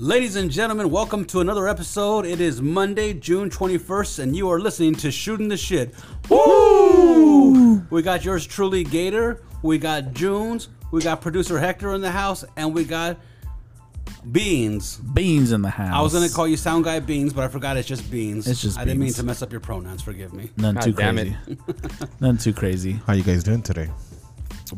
[0.00, 2.24] Ladies and gentlemen, welcome to another episode.
[2.24, 5.94] It is Monday, June 21st, and you are listening to Shooting the Shit.
[6.30, 7.82] Woo!
[7.90, 9.42] We got yours truly, Gator.
[9.60, 10.68] We got Joonz.
[10.90, 13.18] We got producer Hector in the house, and we got
[14.32, 14.96] Beans.
[14.96, 15.92] Beans in the house.
[15.92, 18.48] I was gonna call you Sound Guy Beans, but I forgot it's just Beans.
[18.48, 19.16] It's just I didn't mean Beans.
[19.16, 20.00] to mess up your pronouns.
[20.00, 20.48] Forgive me.
[20.56, 21.36] None God too damn crazy.
[22.20, 22.92] None too crazy.
[23.06, 23.90] How you guys doing today?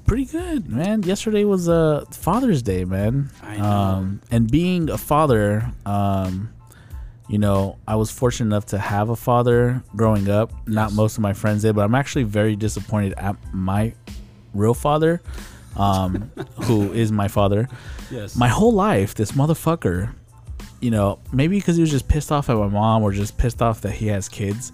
[0.07, 1.03] Pretty good, man.
[1.03, 3.31] Yesterday was uh, Father's Day, man.
[3.43, 3.65] I know.
[3.65, 6.53] Um, and being a father, um,
[7.29, 10.53] you know, I was fortunate enough to have a father growing up.
[10.67, 13.95] Not most of my friends did, but I'm actually very disappointed at my
[14.55, 15.23] real father,
[15.77, 16.31] um,
[16.65, 17.69] who is my father.
[18.11, 18.37] Yes.
[18.37, 20.13] my whole life, this motherfucker,
[20.81, 23.63] you know, maybe because he was just pissed off at my mom or just pissed
[23.63, 24.73] off that he has kids.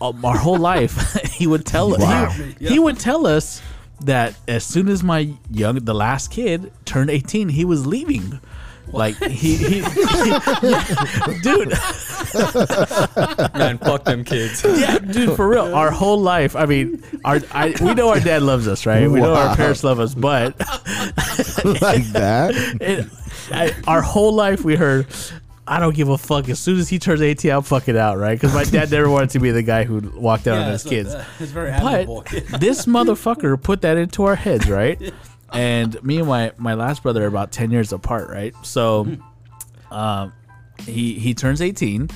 [0.00, 2.30] Um, our whole life, he would tell Wow.
[2.30, 3.62] he, he would tell us
[4.00, 8.40] that as soon as my young, the last kid turned eighteen, he was leaving.
[8.92, 9.80] Like he, he,
[11.42, 11.72] dude,
[13.54, 14.64] Man, fuck them kids.
[14.78, 15.74] yeah, dude, for real.
[15.74, 19.10] Our whole life, I mean, our I, we know our dad loves us, right?
[19.10, 20.58] We know our parents love us, but
[21.82, 22.52] like that?
[22.80, 23.06] it,
[23.50, 25.06] I, our whole life we heard
[25.68, 26.48] I don't give a fuck.
[26.48, 28.38] As soon as he turns 18, I'm fucking out, right?
[28.38, 31.12] Because my dad never wanted to be the guy who walked out on his kids.
[31.12, 32.26] uh, it's very But
[32.60, 35.12] this motherfucker put that into our heads, right?
[35.52, 38.54] And me and my my last brother are about 10 years apart, right?
[38.62, 39.16] So,
[39.90, 40.32] um,
[40.84, 42.10] he he turns 18.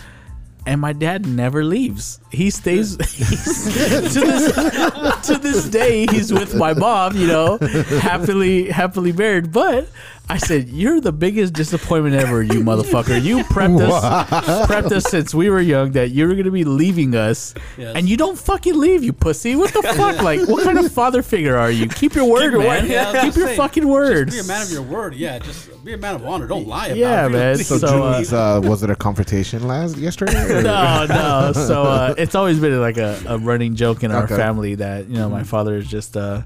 [0.66, 2.20] And my dad never leaves.
[2.30, 4.74] He stays to this
[5.24, 6.06] to this day.
[6.10, 7.58] He's with my mom, you know,
[8.00, 9.52] happily happily married.
[9.52, 9.88] But
[10.28, 13.20] I said, "You're the biggest disappointment ever, you motherfucker.
[13.20, 17.14] You prepped us prepped us since we were young that you were gonna be leaving
[17.16, 17.96] us, Yes.
[17.96, 19.56] and you don't fucking leave, you pussy.
[19.56, 20.22] What the fuck?
[20.22, 21.88] Like, what kind of father figure are you?
[21.88, 22.82] Keep your word, your man.
[22.84, 24.30] word, yeah, Keep your say, fucking word.
[24.30, 25.14] Just be a man of your word.
[25.14, 26.46] Yeah, just be a man of honor.
[26.46, 27.30] Don't lie about Yeah, it.
[27.30, 27.56] man.
[27.58, 30.32] So, So, uh, uh, was it a confrontation last yesterday?
[30.62, 31.52] no, no.
[31.54, 34.36] So uh, it's always been like a, a running joke in our Okay.
[34.36, 36.42] family that you know my father is just uh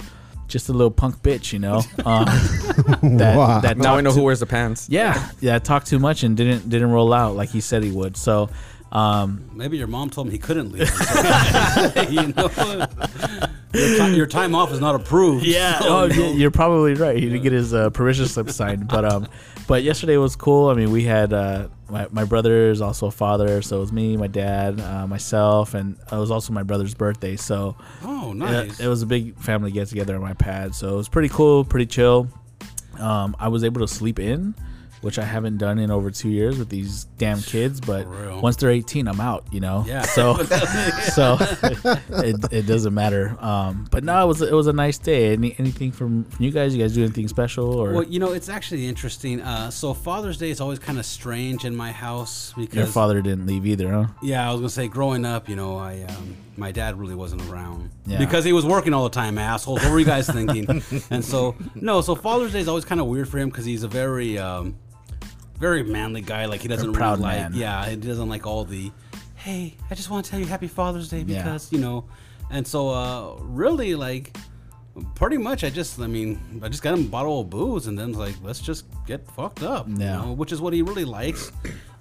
[0.46, 1.80] just a little punk bitch, you know.
[2.06, 2.24] Um,
[3.18, 3.60] that Wow.
[3.60, 4.88] that Now I know too- who wears the pants.
[4.90, 5.58] Yeah, yeah.
[5.58, 8.16] Talked too much and didn't didn't roll out like he said he would.
[8.16, 8.50] So.
[8.92, 10.88] Um, Maybe your mom told him he couldn't leave.
[12.10, 12.48] you know,
[13.74, 15.44] your, ti- your time off is not approved.
[15.44, 16.32] Yeah, So, oh, no.
[16.32, 17.16] you're probably right.
[17.16, 19.26] He didn't get his uh, permission slip signed, but um,
[19.66, 20.68] but yesterday was cool.
[20.68, 23.92] I mean, we had uh, my my brother is also a father, so it was
[23.92, 27.36] me, my dad, uh, myself, and it was also my brother's birthday.
[27.36, 28.80] So Oh, nice.
[28.80, 30.74] it was a big family get together on my pad.
[30.74, 32.28] So it was pretty cool, pretty chill.
[32.98, 34.54] Um, I was able to sleep in,
[35.04, 37.78] which I haven't done in over two years with these damn kids.
[37.78, 38.06] But
[38.40, 39.44] once they're 18, I'm out.
[39.52, 39.84] You know.
[39.86, 40.02] Yeah.
[40.02, 40.34] So
[41.14, 43.36] so it, it doesn't matter.
[43.38, 45.34] Um, but no, it was it was a nice day.
[45.34, 46.74] Any, anything from, from you guys?
[46.74, 49.42] You guys do anything special or Well, you know, it's actually interesting.
[49.42, 53.20] Uh, so Father's Day is always kind of strange in my house because your father
[53.20, 54.06] didn't leave either, huh?
[54.22, 57.42] Yeah, I was gonna say, growing up, you know, I um, my dad really wasn't
[57.50, 58.18] around Yeah.
[58.18, 59.38] because he was working all the time.
[59.38, 60.82] Assholes, what were you guys thinking?
[61.10, 63.82] and so, no, so Father's Day is always kind of weird for him because he's
[63.82, 64.76] a very, um,
[65.64, 66.44] very manly guy.
[66.44, 67.52] Like he doesn't proud really man.
[67.52, 68.92] like, yeah, he doesn't like all the,
[69.34, 71.42] hey, I just want to tell you Happy Father's Day Yeah.
[71.42, 72.04] because you know,
[72.50, 74.36] and so uh, really like.
[75.16, 77.98] Pretty much, I just, I mean, I just got him a bottle of booze, and
[77.98, 80.18] then was like, let's just get fucked up, you Yeah.
[80.22, 81.50] know, which is what he really likes.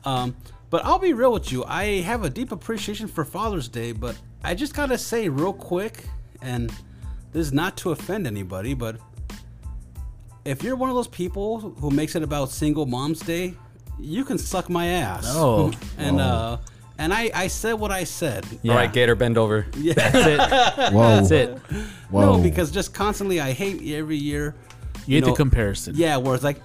[0.06, 0.36] Um,
[0.70, 1.64] but I'll be real with you.
[1.66, 6.04] I have a deep appreciation for Father's Day, but I just gotta say real quick,
[6.44, 6.70] and
[7.32, 8.98] this is not to offend anybody, but
[10.46, 13.54] if you're one of those people who makes it about Single Mom's Day,
[14.00, 15.26] you can suck my ass.
[15.28, 15.72] Oh.
[15.98, 16.58] and uh,
[16.98, 18.46] and I I said what I said.
[18.62, 18.74] Yeah.
[18.74, 19.66] All right, Gator, bend over.
[19.78, 19.94] Yeah.
[19.94, 20.94] That's it.
[20.94, 21.00] Whoa.
[21.16, 21.58] That's it.
[22.10, 22.38] Whoa.
[22.38, 24.56] No, because just constantly I hate every year.
[25.06, 25.96] You hate know, the comparison.
[25.98, 26.62] Yeah, where it's like,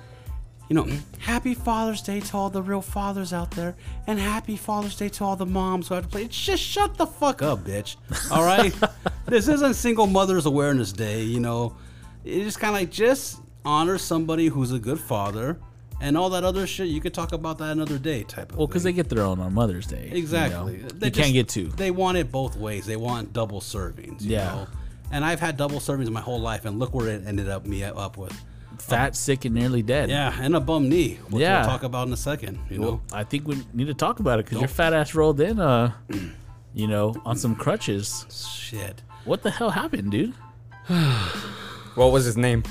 [0.68, 0.86] you know,
[1.18, 3.74] happy Father's Day to all the real fathers out there,
[4.06, 6.28] and happy Father's Day to all the moms who have to play.
[6.28, 7.96] Just shut the fuck up, bitch.
[8.30, 8.74] All right,
[9.26, 11.22] this isn't Single Mothers Awareness Day.
[11.22, 11.76] You know,
[12.24, 15.58] it's just kind of like just honor somebody who's a good father,
[16.00, 16.88] and all that other shit.
[16.88, 18.56] You could talk about that another day, type of.
[18.58, 20.08] Well, because they get their own on Mother's Day.
[20.10, 20.56] you Exactly.
[20.76, 20.78] know.
[20.84, 21.66] You, They can't get two.
[21.68, 22.86] They want it both ways.
[22.86, 24.22] They want double servings.
[24.22, 24.44] You Yeah.
[24.54, 24.66] Know?
[25.10, 27.84] And I've had double servings my whole life, and look where it ended up me
[27.84, 28.32] up with.
[28.78, 30.08] Fat, sick, and nearly dead.
[30.08, 31.60] Yeah, and a bum knee, which Yeah.
[31.60, 32.58] we'll talk about in a second.
[32.70, 35.40] You know, I think we need to talk about it because your fat ass rolled
[35.40, 35.92] in, uh,
[36.74, 38.24] you know, on some crutches.
[38.30, 39.02] shit.
[39.24, 40.32] What the hell happened, dude?
[41.98, 42.62] What was his name?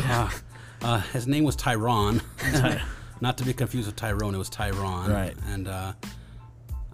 [0.00, 0.30] Yeah.
[0.82, 2.20] Uh, his name was Tyrone.
[3.22, 5.10] Not to be confused with Tyrone, it was Tyrone.
[5.10, 5.34] Right.
[5.46, 5.94] And uh,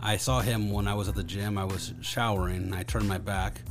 [0.00, 1.58] I saw him when I was at the gym.
[1.58, 3.62] I was showering, and I turned my back,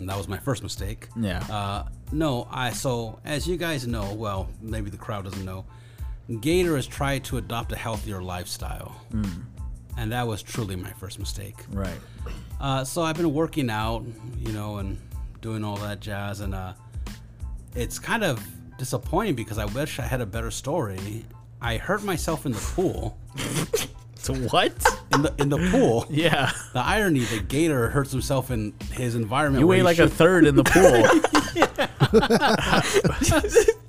[0.00, 1.06] and that was my first mistake.
[1.14, 1.44] Yeah.
[1.48, 5.64] Uh, no, I so as you guys know, well, maybe the crowd doesn't know.
[6.40, 9.00] Gator has tried to adopt a healthier lifestyle,
[9.96, 11.64] and that was truly my first mistake.
[11.70, 12.00] Right.
[12.60, 14.04] Uh, so I've been working out,
[14.40, 14.98] you know, and
[15.40, 16.72] doing all that jazz, and uh,
[17.74, 18.44] it's kind of
[18.78, 21.24] disappointing because I wish I had a better story.
[21.60, 23.18] I hurt myself in the pool.
[24.22, 24.72] So what?
[25.14, 26.04] In the in the pool.
[26.10, 26.52] yeah.
[26.74, 29.60] The irony the Gator hurts himself in his environment.
[29.60, 31.06] You weigh he like a third in the pool.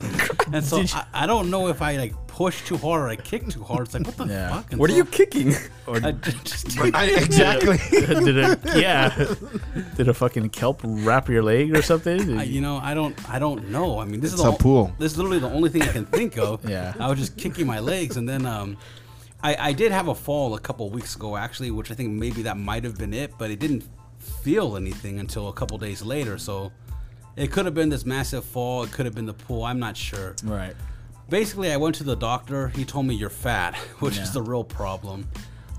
[0.56, 3.48] and so I, I don't know if I like push too hard or I kick
[3.50, 3.82] too hard.
[3.88, 4.50] It's like what the Yeah.
[4.50, 4.72] fuck?
[4.72, 5.54] And What are so you kicking?
[5.86, 7.78] Or, I ju- just, I, exactly.
[7.92, 8.60] Did it?
[8.76, 9.26] Yeah.
[9.96, 12.38] Did a fucking kelp wrap your leg or something?
[12.40, 14.00] I, you- you know, I don't, I don't know.
[14.00, 14.94] I mean, this It's is a pool.
[15.00, 16.68] This is literally the only thing I can think of.
[16.70, 16.94] Yeah.
[17.00, 18.78] I was just kicking my legs, and then um,
[19.44, 22.12] I, I did have a fall a couple of weeks ago, actually, which I think
[22.12, 23.84] maybe that might have been it, but it didn't
[24.20, 26.38] feel anything until a couple days later.
[26.38, 26.72] So
[27.36, 28.84] it could have been this massive fall.
[28.84, 29.64] It could have been the pool.
[29.64, 30.36] I'm not sure.
[30.44, 30.76] right.
[31.30, 32.68] Basically, I went to the doctor.
[32.70, 34.24] He told me you're fat, which Yeah.
[34.24, 35.28] is the real problem.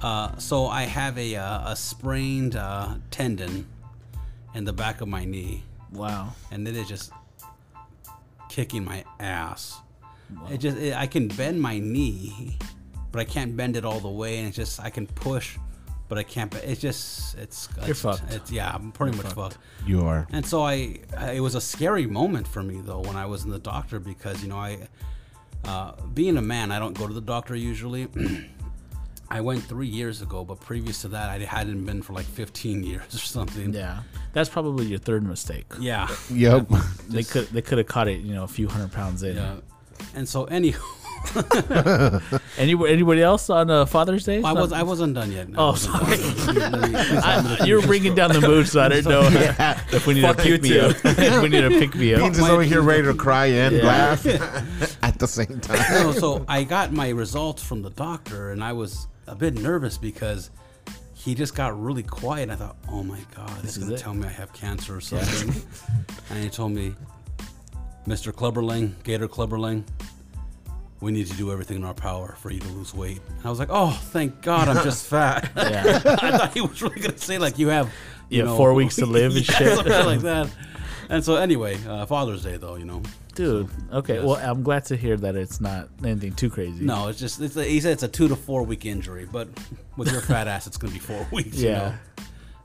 [0.01, 3.67] Uh, so I have a, uh, a sprained uh, tendon
[4.55, 5.63] in the back of my knee
[5.93, 6.33] Wow.
[6.51, 7.13] and it is just
[8.49, 9.79] kicking my ass.
[10.51, 12.57] It just it, I can bend my knee,
[13.13, 15.59] but I can't bend it all the way, and it's just I can push,
[16.13, 16.51] but I can't.
[16.51, 18.31] be- It's just it's You're it's, fucked.
[18.35, 19.57] It's, yeah, I'm pretty much fucked.
[19.87, 20.27] You are.
[20.31, 23.45] And so I, I, it was a scary moment for me though when I was
[23.45, 24.89] in the doctor because you know I,
[25.65, 28.09] uh, being a man, I don't go to the doctor usually.
[29.31, 32.85] I went three years ago, but previous to that, I hadn't been for like 15
[32.91, 33.73] years or something.
[33.73, 34.03] Yeah.
[34.35, 35.73] That's probably your third mistake.
[35.81, 36.15] Yeah.
[36.31, 36.69] Yep.
[37.09, 39.37] They could they could have caught it, you know, a few hundred pounds in.
[39.37, 39.57] Yeah.
[40.15, 40.81] And so, anywho,
[42.59, 44.43] Anybody, anybody else on uh, Father's Day?
[44.43, 45.47] I was I wasn't done yet.
[45.49, 46.17] I Oh, sorry.
[46.59, 46.73] done.
[46.73, 49.11] Let me- please allow me to I, you're bringing down the mood, so I didn't
[49.11, 49.23] know
[49.93, 50.81] if we need Fuck to pick me too.
[50.81, 50.97] up.
[51.05, 52.21] if we need to pick me up.
[52.23, 53.85] Beans is over here ready to cry and Yeah.
[53.87, 54.27] laugh
[55.03, 55.79] at the same time.
[56.03, 59.97] No, so I got my results from the doctor, and I was a bit nervous
[59.99, 60.51] because
[61.15, 62.51] he just got really quiet.
[62.51, 63.99] I thought, oh my god, he's is gonna it.
[64.01, 65.63] tell me I have cancer or something.
[66.31, 66.95] and he told me,
[68.07, 68.33] Mr.
[68.33, 69.85] Clubberling, Gator Clubberling,
[71.01, 73.21] we need to do everything in our power for you to lose weight.
[73.39, 75.51] And I was like, oh, thank God, I'm just fat.
[75.57, 76.01] Yeah.
[76.05, 77.87] I thought he was really gonna say like you have,
[78.29, 79.75] you You have know, four weeks to live and shit.
[79.75, 80.49] something like that.
[81.09, 83.03] And so anyway, uh, Father's Day though, you know.
[83.35, 84.17] Dude, okay.
[84.17, 84.25] Yes.
[84.25, 86.85] Well, I'm glad to hear that it's not anything too crazy.
[86.85, 89.49] No, it's just it's a, he said it's a two to four week injury, but
[89.97, 91.57] with your fat ass, it's gonna be four weeks.
[91.59, 91.79] You Yeah.
[91.79, 91.95] know?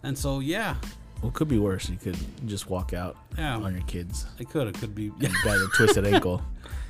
[0.03, 0.75] And so yeah,
[1.21, 1.89] Well, it could be worse.
[1.89, 3.57] You could just walk out Yeah.
[3.57, 4.25] on your kids.
[4.39, 4.67] it could.
[4.67, 5.03] It could be.
[5.05, 6.41] You got a twisted ankle.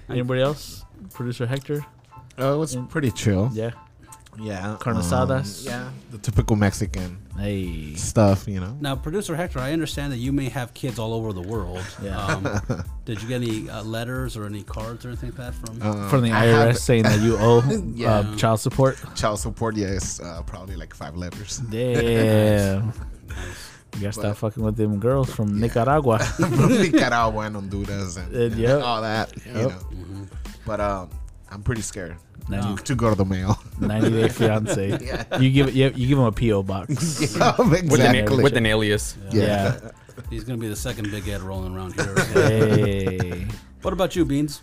[0.10, 0.84] Anybody else?
[1.14, 1.86] Producer Hector?
[2.38, 3.50] Oh, it was pretty chill.
[3.54, 3.72] Yeah.
[4.40, 4.78] Yeah.
[4.80, 5.66] Carne asadas?
[5.66, 5.90] yeah.
[6.12, 7.96] The typical Mexican Hey.
[7.96, 8.78] stuff, you know.
[8.80, 11.84] Now, producer Hector, I understand that you may have kids all over the world.
[12.04, 12.18] Yeah.
[12.24, 15.82] Um, did you get any uh, letters or any cards or anything like that from?
[15.82, 17.64] Um, From the I IRS have saying that you owe
[17.96, 18.20] Yeah.
[18.20, 19.00] uh, child support.
[19.16, 21.58] child support, yes, uh, probably like five letters.
[21.58, 22.94] Damn.
[23.96, 26.20] You gotta stop fucking with them girls from Nicaragua.
[26.40, 28.82] From Nicaragua and Honduras and, and yep.
[28.84, 29.70] all that, you Yep.
[29.70, 30.28] know.
[30.66, 31.10] But um,
[31.50, 32.18] I'm pretty scared
[32.50, 32.76] No.
[32.76, 33.58] to go to the mail.
[33.80, 35.26] 90 Day Fiance.
[35.40, 36.92] You give you, you give him a PO box.
[37.22, 37.82] exactly.
[37.90, 39.18] With an, with an alias.
[39.32, 39.80] Yeah.
[40.30, 42.16] He's gonna be the second big Ed rolling around here.
[42.34, 43.48] Hey.
[43.82, 44.62] what about you, Beans?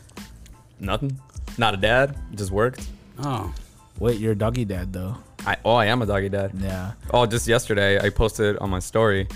[0.80, 1.18] Nothing.
[1.58, 2.16] Not a dad.
[2.34, 2.86] Just worked.
[3.22, 3.52] Oh,
[3.98, 5.16] Wait, you're a doggy dad though.
[5.46, 6.52] I oh I am a doggy dad.
[6.58, 6.92] Yeah.
[7.12, 9.28] Oh, just yesterday I posted on my story.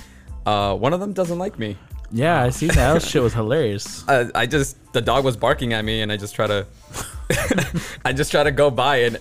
[0.46, 1.76] Uh, one of them doesn't like me.
[2.10, 2.94] Yeah, I see that.
[2.94, 4.08] That shit was hilarious.
[4.08, 6.66] I, I just the dog was barking at me and I just try to
[8.04, 9.18] I just try to go by and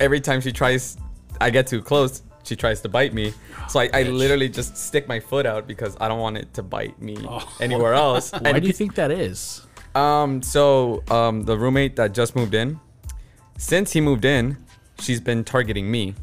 [0.00, 0.96] every time she tries
[1.40, 3.32] I get too close she tries to bite me
[3.68, 6.62] so I, I literally just stick my foot out because I don't want it to
[6.62, 7.16] bite me
[7.60, 9.66] anywhere else Why and do you think that is?
[9.94, 12.80] um so um the roommate that just moved in
[13.56, 14.58] since he moved in
[14.98, 16.14] she's been targeting me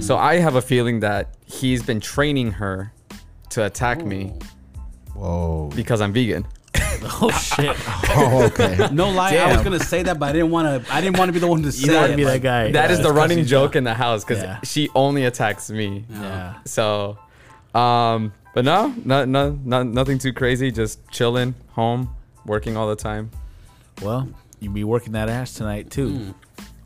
[0.00, 2.92] so I have a feeling that he's been training her
[3.50, 4.32] to attack me
[5.14, 5.70] Whoa.
[5.74, 6.46] because I'm vegan
[7.20, 7.76] Oh shit!
[8.16, 8.88] Oh, okay.
[8.92, 10.92] no lie, I was gonna say that, but I didn't want to.
[10.94, 12.16] I didn't want to be the one to say You don't want to it.
[12.16, 12.70] be that guy.
[12.70, 13.02] That is yeah.
[13.04, 13.50] the running crazy.
[13.50, 14.60] joke in the house because Yeah.
[14.62, 16.04] she only attacks me.
[16.08, 16.54] Yeah.
[16.64, 17.18] So,
[17.74, 20.70] um, but no, no, no, no, nothing too crazy.
[20.70, 22.14] Just chilling, home,
[22.46, 23.30] working all the time.
[24.00, 24.28] Well,
[24.60, 26.30] you be working that ass tonight too, Hmm.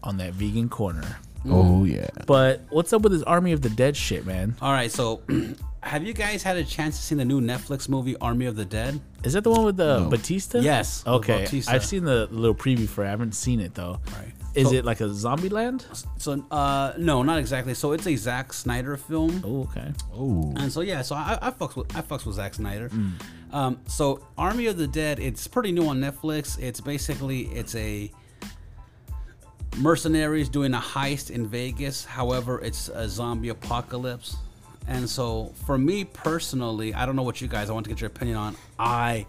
[0.02, 1.19] on that vegan corner.
[1.47, 2.09] Oh yeah.
[2.26, 4.57] But what's up with this Army of the Dead shit, man?
[4.61, 5.23] All right, so
[5.83, 8.64] have you guys had a chance to see the new Netflix movie Army of the
[8.64, 9.00] Dead?
[9.25, 10.09] Is that the one with the No.
[10.11, 10.61] Batista?
[10.61, 11.73] Yes, with Okay, Bautista.
[11.73, 13.09] I've seen the little preview for it.
[13.09, 14.00] I haven't seen it though.
[14.16, 14.33] Right.
[14.54, 15.85] Is So- it like a zombie land?
[16.16, 17.75] So, uh, no, not exactly.
[17.75, 19.40] So it's a Zack Snyder film.
[19.45, 19.92] Oh, okay.
[20.12, 20.52] Oh.
[20.57, 22.90] And so yeah, so I, I fucks with I fucks with Zack Snyder.
[23.52, 26.59] Um, so Army of the Dead, it's pretty new on Netflix.
[26.61, 28.11] It's basically it's a
[29.78, 32.04] mercenaries doing a heist in Vegas.
[32.04, 34.37] However, it's a zombie apocalypse.
[34.87, 38.00] And so, for me personally, I don't know what you guys, I want to get
[38.00, 38.56] your opinion on.
[38.78, 39.26] I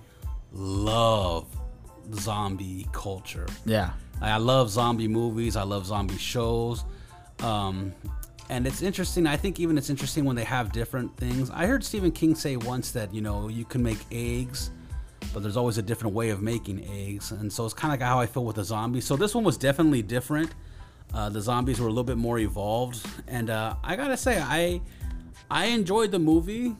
[0.53, 1.45] love
[2.13, 3.47] zombie culture.
[3.65, 3.91] Yeah.
[4.21, 5.55] I love zombie movies.
[5.55, 6.83] I love zombie shows.
[7.41, 7.93] Um,
[8.49, 9.27] and it's interesting.
[9.27, 11.49] I think even it's interesting when they have different things.
[11.51, 14.71] I heard Stephen King say once that you know you can make eggs,
[15.33, 18.07] but there's always a different way of making eggs, and so it's kind of like
[18.07, 19.05] how I feel with the zombies.
[19.05, 20.51] So this one was definitely different.
[21.13, 24.81] Uh, the zombies were a little bit more evolved, and uh, I gotta say, I
[25.49, 26.75] I enjoyed the movie.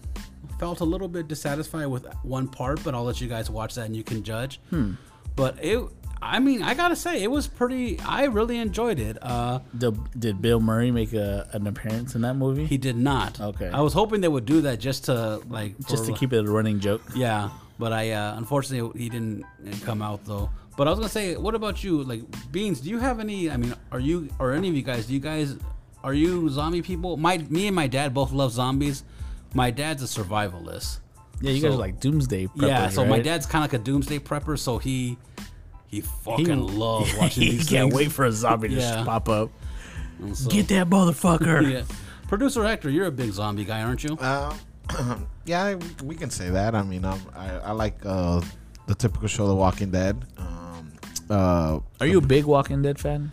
[0.60, 3.86] Felt a little bit dissatisfied with one part, but I'll let you guys watch that
[3.86, 4.60] and you can judge.
[4.70, 4.94] Hmm.
[5.38, 5.82] But it,
[6.22, 7.98] I mean, I gotta say, it was pretty.
[8.02, 9.18] I really enjoyed it.
[9.22, 12.66] Uh, Did, did Bill Murray make a, an appearance in that movie?
[12.66, 13.40] he did not.
[13.40, 13.70] Okay.
[13.70, 16.52] I was hoping they would do that just to like Just to keep it a
[16.52, 17.02] running joke.
[17.16, 19.46] Yeah, but I uh, unfortunately he didn't
[19.84, 20.50] come out though.
[20.78, 22.04] But I was gonna say, what about you?
[22.04, 22.22] Like
[22.52, 23.50] Beans, do you have any?
[23.50, 25.08] I mean, are you or any of you guys?
[25.08, 25.56] Do you guys
[26.04, 27.18] are you zombie people?
[27.18, 29.04] My me and my dad both love zombies.
[29.54, 31.00] My dad's a survivalist.
[31.42, 33.84] Yeah, you guys are like doomsday preppers, yeah, so my dad's kind of like a
[33.84, 34.60] doomsday prepper.
[34.60, 35.18] So he
[35.88, 37.96] he fucking loves watching he these can't things.
[37.96, 38.80] wait for a zombie to Yeah.
[38.96, 39.50] just pop up.
[40.34, 41.72] So- Get that motherfucker.
[41.72, 41.84] Yeah.
[42.28, 44.16] Producer Hector, you're a big zombie guy, aren't you?
[44.20, 44.54] Uh,
[45.46, 46.76] yeah, I- we can say that.
[46.76, 48.42] I mean, um, I, I like uh,
[48.88, 50.26] the typical show, The Walking Dead.
[50.38, 50.92] Um,
[51.30, 53.32] uh, Are you a big Walking Dead fan?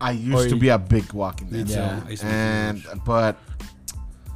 [0.00, 1.74] I used to be a big Walking Dead too.
[1.74, 3.38] fan, I used to be and but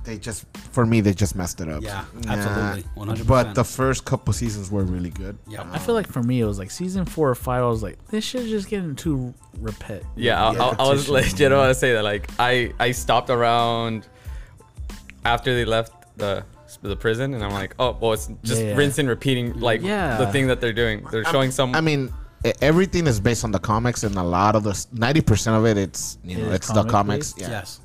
[0.05, 1.83] they just for me they just messed it up.
[1.83, 3.27] Yeah, absolutely, 100%.
[3.27, 5.37] But the first couple seasons were really good.
[5.47, 5.69] Yeah.
[5.71, 7.63] I feel like for me, it was like season four or five.
[7.63, 10.05] I was like, this shit just getting too repet.
[10.17, 11.15] Yeah, I, Yeah, I, I was repetition.
[11.35, 12.05] legit about to say that.
[12.05, 14.07] Like, I I stopped around
[15.27, 16.45] after they left the
[16.83, 18.77] the prison, and I'm like, oh, well, it's just Yeah, yeah.
[18.77, 20.19] rinse and repeating like Yeah.
[20.19, 21.07] the thing that they're doing.
[21.11, 21.75] They're showing some.
[21.75, 22.13] I mean,
[22.61, 25.79] everything is based on the comics, and a lot of the ninety percent of it,
[25.79, 27.35] it's you know, is it's the comics.
[27.39, 27.49] Yeah.
[27.51, 27.81] Yes.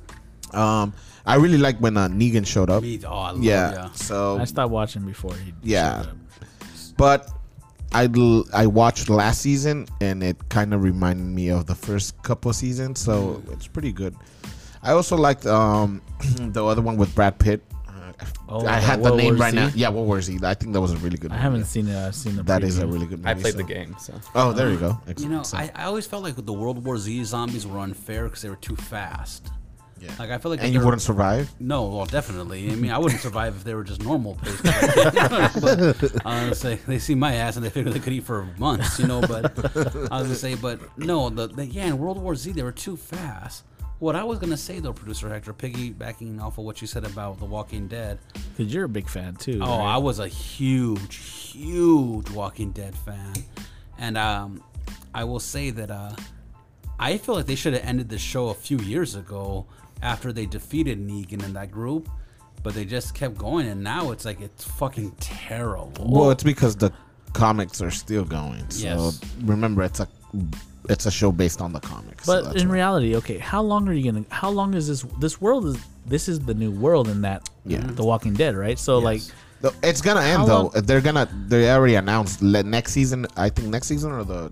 [0.51, 0.93] Um,
[1.25, 2.83] I really like when uh, Negan showed up.
[2.83, 3.71] Me, oh, I love, yeah.
[3.73, 3.91] yeah.
[3.93, 5.53] So I stopped watching before he.
[5.63, 6.01] Yeah.
[6.03, 6.17] showed up.
[6.97, 7.29] but
[7.93, 12.21] I l- I watched last season and it kind of reminded me of the first
[12.23, 14.15] couple seasons, so it's pretty good.
[14.83, 16.01] I also liked um
[16.37, 17.63] the other one with Brad Pitt.
[18.49, 19.69] Oh, I had the World name War right now.
[19.75, 20.39] Yeah, what was he?
[20.43, 21.31] I think that was a really good.
[21.31, 21.43] I movie.
[21.43, 21.95] haven't seen it.
[21.95, 22.43] I've seen the.
[22.43, 23.29] That is a really good movie.
[23.29, 24.89] I played so- the game, so Oh, there you go.
[24.89, 27.79] Um, you know, So- I, I always felt like the World War Z zombies were
[27.79, 29.49] unfair because they were too fast.
[30.01, 30.11] yeah.
[30.19, 31.49] Like I feel like and you wouldn't survive.
[31.59, 32.69] No, well, definitely.
[32.71, 34.61] I mean, I wouldn't survive if they were just normal pace.
[34.63, 38.23] but I was gonna say they see my ass and they figure they could eat
[38.25, 39.21] for months, you know.
[39.21, 39.45] But
[40.11, 42.71] I was gonna say, but no, the, the yeah, in World War Z they were
[42.71, 43.63] too fast.
[44.03, 47.39] What I was gonna say though, producer Hector, piggybacking off of what you said about
[47.39, 48.19] The Walking Dead.
[48.57, 49.61] Cause you're a big fan too.
[49.63, 49.93] Oh, right?
[49.93, 53.31] I was a huge, huge Walking Dead fan,
[53.97, 54.61] and um,
[55.15, 56.17] I will say that uh,
[56.99, 59.67] I feel like they should have ended the show a few years ago
[60.01, 62.09] after they defeated Negan in that group,
[62.61, 66.07] but they just kept going, and now it's like it's fucking terrible.
[66.09, 66.91] Well, it's because the
[67.31, 68.69] comics are still going.
[68.69, 69.21] So Yes.
[69.43, 70.09] remember, it's a
[70.89, 72.25] it's a show based on the comics.
[72.25, 74.25] But that's in reality, okay, how long are you gonna?
[74.29, 75.01] How long is this?
[75.19, 75.77] This world is.
[76.05, 77.49] This is the new world in that.
[77.65, 77.79] Yeah.
[77.81, 78.77] The Walking Dead, right?
[78.77, 79.21] So like,
[79.81, 80.63] it's gonna end though.
[80.63, 81.27] long- They're gonna.
[81.47, 83.25] They already announced next season.
[83.37, 84.51] I think next season or the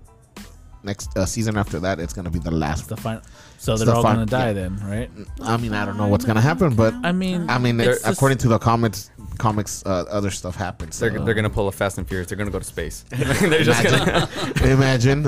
[0.82, 2.88] next uh, season after that, it's gonna be the last.
[2.88, 3.22] the final.
[3.62, 4.52] So they're all fin- gonna die yeah.
[4.54, 5.08] then, right?
[5.40, 8.06] I mean, I don't know what's gonna happen, but I mean, I mean, it's just-
[8.18, 10.98] according to the comics, comics, uh, other stuff happens.
[10.98, 12.28] they're, so- they're gonna pull a Fast and Furious.
[12.28, 13.04] They're gonna go to space.
[13.10, 14.28] they're just gonna.
[14.64, 15.26] imagine.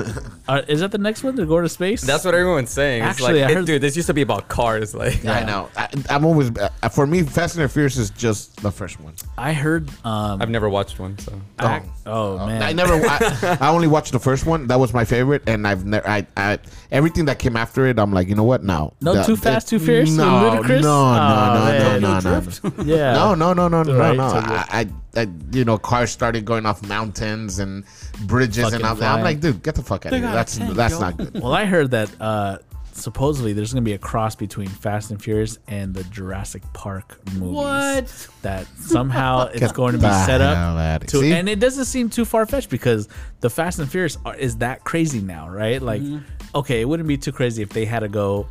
[0.49, 1.35] uh, is that the next one?
[1.35, 2.01] They're going to space.
[2.01, 3.03] That's what everyone's saying.
[3.03, 4.93] It's Actually, like, I it- heard- dude, this used to be about cars.
[4.93, 5.69] Like, I know.
[5.77, 7.23] I, I'm always uh, for me.
[7.23, 9.13] Fast and Furious is just the first one.
[9.37, 9.89] I heard.
[10.03, 12.95] Um, I've never watched one, so I- oh man, I never.
[12.95, 14.67] I, I only watched the first one.
[14.67, 16.05] That was my favorite, and I've never.
[16.05, 16.59] I, I
[16.91, 18.63] everything that came after it, I'm like, you know what?
[18.63, 18.93] No.
[19.01, 20.25] No That- Too Fast, that- Too Furious with No,
[20.61, 20.81] Ludacris?
[20.81, 22.01] no, Oh, no, no, man.
[22.01, 22.41] no, no, no,
[22.77, 22.83] no.
[22.83, 23.13] yeah.
[23.13, 24.29] No, no, no, no, no, Right, no.
[24.29, 24.65] so I,
[25.15, 27.83] I, I, you know, cars started going off mountains and
[28.25, 30.27] bridges, Fucking and I'm, I'm like, dude, get the fuck out of here.
[30.31, 30.99] That's tank, that's yo.
[30.99, 31.41] not good.
[31.41, 32.57] Well, I heard that uh,
[32.93, 37.55] supposedly there's gonna be a cross between Fast and Furious and the Jurassic Park movies.
[37.55, 38.27] What?
[38.41, 41.33] That somehow it's going to be set up to, See?
[41.33, 43.07] and it doesn't seem too far fetched because
[43.41, 45.81] the Fast and Furious are, is that crazy now, right?
[45.81, 46.01] Like,
[46.55, 48.47] okay, it wouldn't be too crazy if they had to go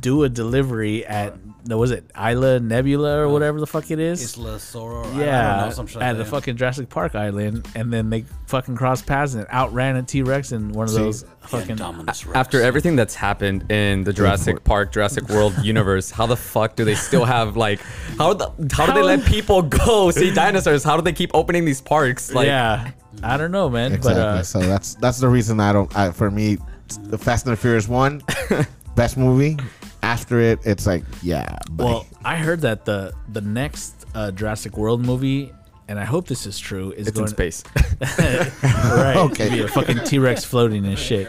[0.00, 1.34] do a delivery at
[1.68, 4.38] no, was it Isla Nublar or whatever the fuck it is?
[4.38, 5.00] Isla Sorna.
[5.00, 8.08] I don't Yeah, know, some shit at like the fucking Jurassic Park island, and then
[8.08, 10.98] they fucking crossed paths and outran a T Rex in one of See?
[10.98, 11.76] those fucking.
[11.76, 12.24] Rex.
[12.34, 16.84] after everything that's happened in the Jurassic Park, Jurassic World universe, how the fuck do
[16.84, 17.80] they still have like
[18.16, 20.84] how the how do they let people go see dinosaurs?
[20.84, 22.32] How do they keep opening these parks?
[22.32, 22.92] Like, yeah,
[23.24, 23.92] I don't know, man.
[23.92, 24.14] Exactly.
[24.14, 25.94] But uh, so that's that's the reason I don't.
[25.96, 28.22] I, for me, the Fast and the Furious one,
[28.94, 29.56] best movie.
[30.02, 31.58] After it, it's like yeah.
[31.70, 31.90] buddy.
[31.90, 35.52] Well, I heard that the the next uh, Jurassic World movie,
[35.88, 37.64] and I hope this is true, is It's in going space.
[38.00, 39.16] right.
[39.16, 39.46] Okay.
[39.46, 41.28] okay, be a fucking T Rex floating and shit.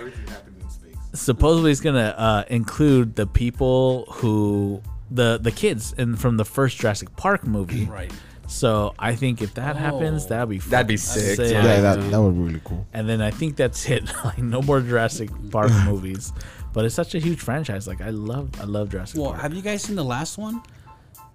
[1.14, 6.78] Supposedly, it's gonna uh, include the people who the the kids in from the first
[6.78, 7.86] Jurassic Park movie.
[7.86, 8.12] Right.
[8.48, 10.30] So I think if that happens, Oh.
[10.30, 11.52] that'd be That'd be fucking sick.
[11.52, 12.88] yeah, that that would be really cool.
[12.94, 14.04] And then I think that's it.
[14.26, 16.32] like no more Jurassic Park movies.
[16.74, 17.88] But it's such a huge franchise.
[17.88, 19.42] Like I love, I love Jurassic Well, Park.
[19.42, 20.62] have you guys seen the last one?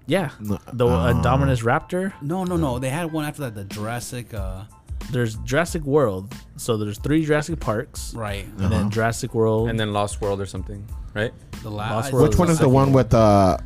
[0.07, 2.13] yeah, No, the uh, Indominus Raptor.
[2.23, 2.79] No, no, no.
[2.79, 4.33] They had one after that, the Jurassic.
[4.35, 4.65] Uh,
[5.11, 6.35] There's Jurassic World.
[6.57, 8.45] So there's three Jurassic Parks, right.
[8.59, 9.69] and then Jurassic World.
[9.69, 11.33] and then Lost World or something, right?
[11.63, 12.13] The Lost last.
[12.13, 12.93] World Which one is the one one.
[12.95, 13.59] with uh,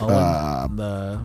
[0.00, 1.20] Oh, uh, the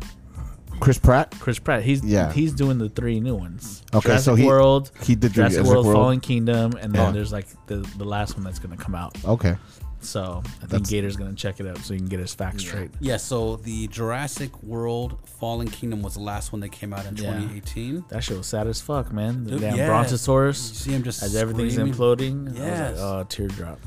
[0.79, 1.33] Chris Pratt?
[1.39, 1.83] Chris Pratt.
[1.83, 2.31] He's Yeah.
[2.31, 3.83] he's doing the three new ones.
[3.93, 5.95] Okay, Jurassic so he- World, He did the Jurassic Jurassic World, World.
[5.98, 7.12] Fallen Kingdom, and then Yeah.
[7.12, 9.15] there's like the the last one that's gonna come out.
[9.25, 9.55] Okay.
[10.01, 12.63] So I think That's- Gator's gonna check it out so he can get his facts
[12.63, 12.89] straight.
[13.01, 17.17] Yeah, so the Jurassic World Fallen Kingdom was the last one that came out in
[17.17, 17.33] Yeah.
[17.33, 18.05] 2018.
[18.07, 19.43] That shit was sad as fuck, man.
[19.43, 19.83] The Dude, damn yeah.
[19.83, 21.93] You Brontosaurus see him just as everything's screaming.
[21.93, 22.48] imploding.
[22.48, 22.91] I was Yes.
[22.98, 23.79] like, oh, teardrop.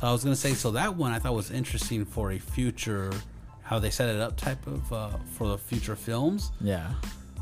[0.00, 3.12] So I was gonna say, so that one I thought was interesting for a future,
[3.70, 6.50] how they set it up type of uh, for the future films.
[6.60, 6.88] Yeah.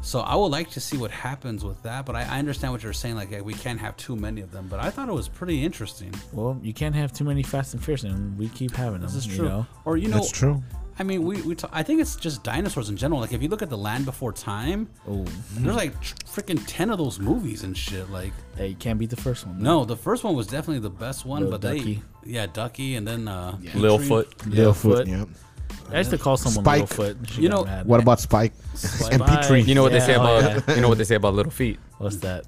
[0.03, 2.83] So I would like to see what happens with that, but I, I understand what
[2.85, 3.17] you're saying.
[3.17, 5.65] Like yeah, we can't have too many of them, but I thought it was pretty
[5.65, 6.13] interesting.
[6.33, 9.09] Well, you can't have too many Fast and Furious, and we keep having them.
[9.09, 9.49] This is you true.
[9.49, 9.67] know?
[9.87, 10.63] Or you know, That's true.
[11.01, 13.21] I mean, we, we ta- I think it's just dinosaurs in general.
[13.21, 16.91] Like if you look at the Land Before Time, Oh, there's like tr- freaking ten
[16.91, 18.11] of those movies and shit.
[18.11, 19.63] Like hey, you can't beat the first one.
[19.63, 21.95] no, the first one was definitely the best one, Little but Ducky.
[22.25, 24.27] they yeah Ducky and then uh, Littlefoot.
[24.57, 25.07] Littlefoot.
[25.09, 25.25] Yeah.
[25.93, 26.83] I used to call someone Spike.
[26.89, 27.29] Littlefoot.
[27.29, 27.87] She You got know, mad.
[27.87, 28.53] What about Spike?
[28.75, 29.13] Spike.
[29.15, 29.63] and Petrie.
[29.63, 31.53] You know what they Yeah, say oh, about you know what they say about little
[31.53, 32.45] feet, What's that?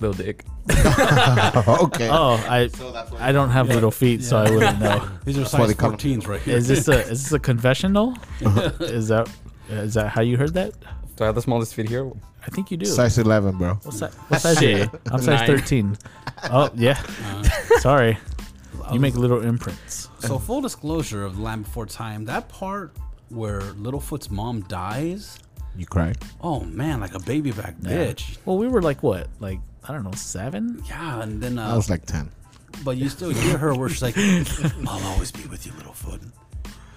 [0.00, 0.44] little dick.
[0.70, 2.08] okay.
[2.10, 2.70] Oh, I
[3.18, 5.08] I don't have little feet, so I wouldn't know.
[5.24, 6.56] These are why size they call 'em- 14s right here.
[6.56, 8.14] Is this a is this a confessional?
[8.80, 9.28] is that
[9.70, 10.72] is that how you heard that?
[11.16, 12.10] Do I have the smallest feet here?
[12.46, 12.86] I think you do.
[12.86, 13.74] Size 11, bro.
[13.82, 14.90] What, si- what size are you?
[15.10, 15.58] I'm size Nine.
[15.58, 15.98] 13.
[16.52, 17.02] Oh yeah.
[17.24, 17.42] Uh,
[17.80, 18.16] Sorry.
[18.88, 20.08] I You was- make little imprints.
[20.20, 22.96] So full disclosure of Land Before Time, that part
[23.28, 25.38] where Littlefoot's mom dies,
[25.76, 26.18] You cried.
[26.40, 28.38] oh man, like a baby back bitch.
[28.44, 29.28] Well, we were like what?
[29.40, 30.82] Like I don't know, seven?
[30.88, 32.30] Yeah, and then I uh, was like 10.
[32.84, 34.16] but you still hear her where she's like,
[34.88, 36.20] "I'll always be with you, Littlefoot,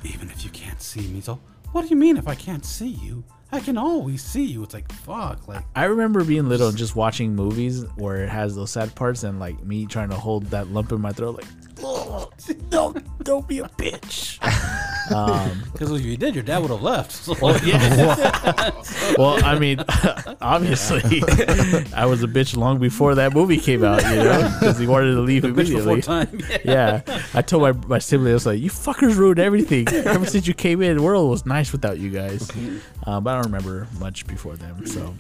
[0.04, 1.40] even if you can't see me." So,
[1.74, 3.24] what do you mean if I can't see you?
[3.54, 4.64] I can always see you.
[4.64, 8.56] It's like fuck, like I remember being little and just watching movies where it has
[8.56, 11.71] those sad parts and like me trying to hold that lump in my throat, like,
[11.84, 12.30] oh,
[12.72, 14.40] no, don't be a bitch.
[15.12, 17.12] Um, because if you did, your dad would have left.
[17.22, 17.36] So,
[19.18, 19.80] well, I mean,
[20.42, 21.22] obviously,
[21.96, 25.14] I was a bitch long before that movie came out, you know, because he wanted
[25.14, 26.02] to leave bitch before immediately.
[26.02, 26.40] time.
[26.64, 27.02] Yeah.
[27.06, 29.88] Yeah, I told my, my sibling, I was like, "You fuckers ruined everything.
[29.90, 32.50] Ever since you came in, the world was nice without you guys."
[33.06, 34.86] Um, but I don't remember much before them.
[34.88, 35.14] So,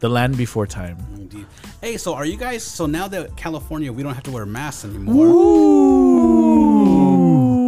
[0.00, 0.98] the land before time.
[1.14, 1.46] Indeed.
[1.80, 2.62] Hey, so are you guys?
[2.62, 5.14] So now that California, we don't have to wear masks anymore.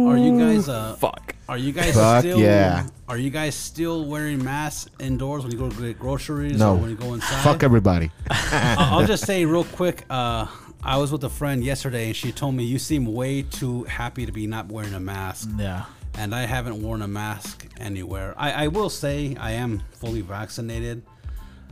[0.07, 0.67] Are you guys?
[0.69, 1.35] Uh, Fuck.
[1.49, 2.39] Are you guys Fuck still?
[2.39, 2.87] yeah.
[3.07, 6.73] Are you guys still wearing masks indoors when you go to get groceries No.
[6.73, 7.41] or when you go inside?
[7.43, 8.11] Fuck everybody.
[8.29, 10.03] I'll I'll just say real quick.
[10.09, 10.47] Uh,
[10.83, 14.25] I was with a friend yesterday, and she told me you seem way too happy
[14.25, 15.85] to be not wearing a mask, Yeah.
[16.17, 18.33] and I haven't worn a mask anywhere.
[18.37, 21.03] I, I will say I am fully vaccinated.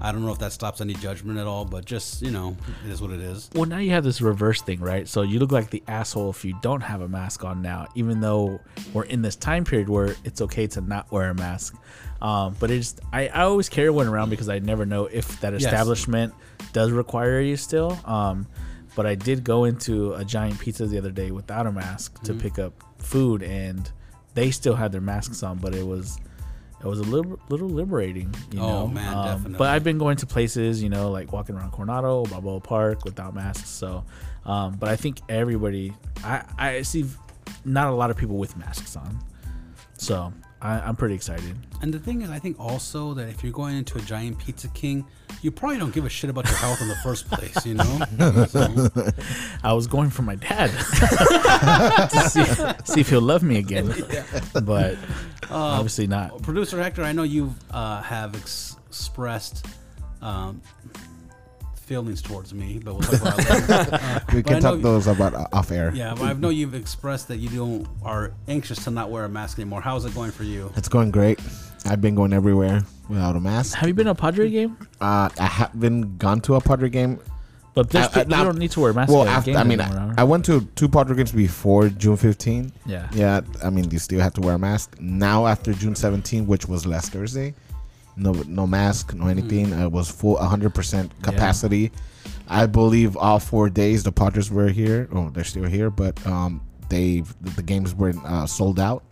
[0.02, 2.56] I don't know if that stops any judgment at all, but just you know,
[2.86, 3.50] it is what it is.
[3.56, 5.08] Well, now you have this reverse thing, right?
[5.08, 8.20] So you look like the asshole if you don't have a mask on now, even
[8.20, 8.60] though
[8.94, 11.76] we're in this time period where it's okay to not wear a mask.
[12.22, 15.54] Um, but it's I, I always carry one around because I never know if that
[15.54, 15.64] Yes.
[15.64, 16.34] establishment
[16.74, 17.98] does require you still.
[18.06, 18.48] Um,
[18.96, 22.34] but I did go into a giant pizza the other day without a mask to
[22.34, 23.90] pick up food, and
[24.34, 26.18] they still had their masks on, but it was
[26.86, 28.88] it was a little little liberating, you Oh, know.
[28.88, 29.58] man, Um, definitely.
[29.58, 33.34] But I've been going to places, you know, like walking around Coronado, Balboa Park without
[33.34, 33.70] masks.
[33.70, 34.04] So,
[34.46, 35.94] um, but I think everybody,
[36.24, 37.06] I I see
[37.66, 39.20] not a lot of people with masks on,
[39.98, 40.32] so
[40.66, 41.56] I, I'm pretty excited.
[41.84, 44.68] And the thing is, I think also that if you're going into a giant Pizza
[44.70, 45.06] King,
[45.44, 48.00] you probably don't give a shit about your health in the first place, you know?
[48.48, 48.90] So,
[49.64, 50.72] I was going for my dad
[52.10, 52.44] to see,
[52.94, 53.94] see if he'll love me again,
[54.64, 54.98] but
[55.52, 56.42] obviously not.
[56.42, 59.68] Producer Hector, I know you uh, have ex- expressed
[60.22, 60.62] um,
[61.86, 64.00] feelings towards me, but we'll talk about it later.
[64.06, 65.92] Uh, We but can talk those about uh, off air.
[65.96, 69.30] Yeah, but I know you've expressed that you don't are anxious to not wear a
[69.30, 69.82] mask anymore.
[69.82, 70.72] How's it going for you?
[70.76, 71.40] It's going great.
[71.86, 73.76] I've been going everywhere without a mask.
[73.78, 74.76] Have you been to a Padre game?
[75.00, 77.20] Uh, I haven't gone to a Padre game
[77.76, 79.12] But there's, I- I- you now- don't need to wear a mask.
[79.12, 82.72] Well, after, I mean, anymore, I, I went to two Padre games before June 15.
[82.88, 83.08] yeah.
[83.14, 84.96] Yeah, I mean, you still have to wear a mask.
[85.00, 87.54] Now after June 17, which was last Thursday,
[88.18, 89.72] no no mask, no anything.
[89.72, 91.92] It was full 100% capacity.
[92.48, 95.10] I believe all four days the Padres were here.
[95.12, 99.04] Oh, they're still here, but um, they the games were uh, sold out.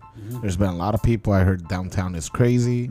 [0.41, 1.33] There's been a lot of people.
[1.33, 2.89] I heard downtown is crazy.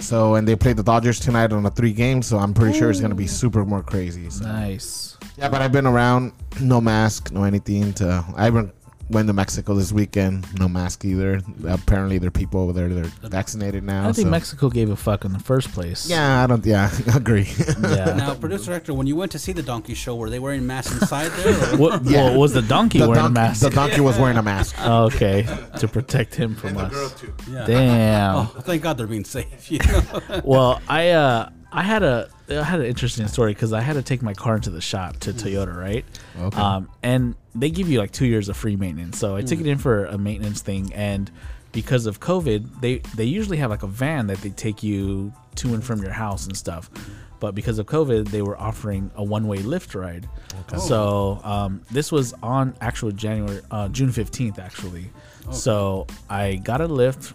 [0.00, 2.22] So and they played the Dodgers tonight on a three game.
[2.22, 4.30] So I'm pretty sure it's gonna be super more crazy.
[4.30, 4.44] So.
[4.46, 5.18] Nice.
[5.36, 7.92] Yeah, but I've been around, no mask, no anything.
[7.94, 8.72] To I even
[9.08, 11.40] went to Mexico this weekend, no mask either.
[11.66, 14.00] Apparently, there are people over there that are vaccinated now.
[14.02, 16.08] I don't think so- Mexico gave a fuck in the first place.
[16.08, 16.64] Yeah, I don't.
[16.66, 17.48] Yeah, I agree.
[17.80, 18.14] Yeah.
[18.16, 20.92] Now, producer director, when you went to see the donkey show, were they wearing masks
[21.00, 21.76] inside there?
[21.76, 22.24] What, Yeah.
[22.30, 23.60] well, was the donkey the, wearing a mask?
[23.62, 24.74] the donkey was wearing a mask.
[24.86, 25.46] Oh, okay,
[25.78, 27.20] to protect him from us.
[27.20, 27.32] too.
[27.50, 27.64] Yeah.
[27.66, 28.34] Damn.
[28.36, 29.70] Oh, thank God they're being safe.
[29.70, 30.40] You know?
[30.44, 34.02] Well, I uh, I had a I had an interesting story because I had to
[34.02, 36.04] take my car into the shop to Toyota, right?
[36.38, 36.60] Okay.
[36.60, 39.18] Um, and they give you like two years of free maintenance.
[39.18, 41.30] So I took it in for a maintenance thing, and
[41.72, 45.74] because of COVID, they they usually have like a van that they take you to
[45.74, 46.90] and from your house and stuff.
[47.38, 50.26] But because of COVID, they were offering a one-way Lyft ride.
[50.60, 50.78] Okay.
[50.78, 55.10] So um, this was on actual January, uh, June fifteenth, actually.
[55.52, 57.34] So I got a Lyft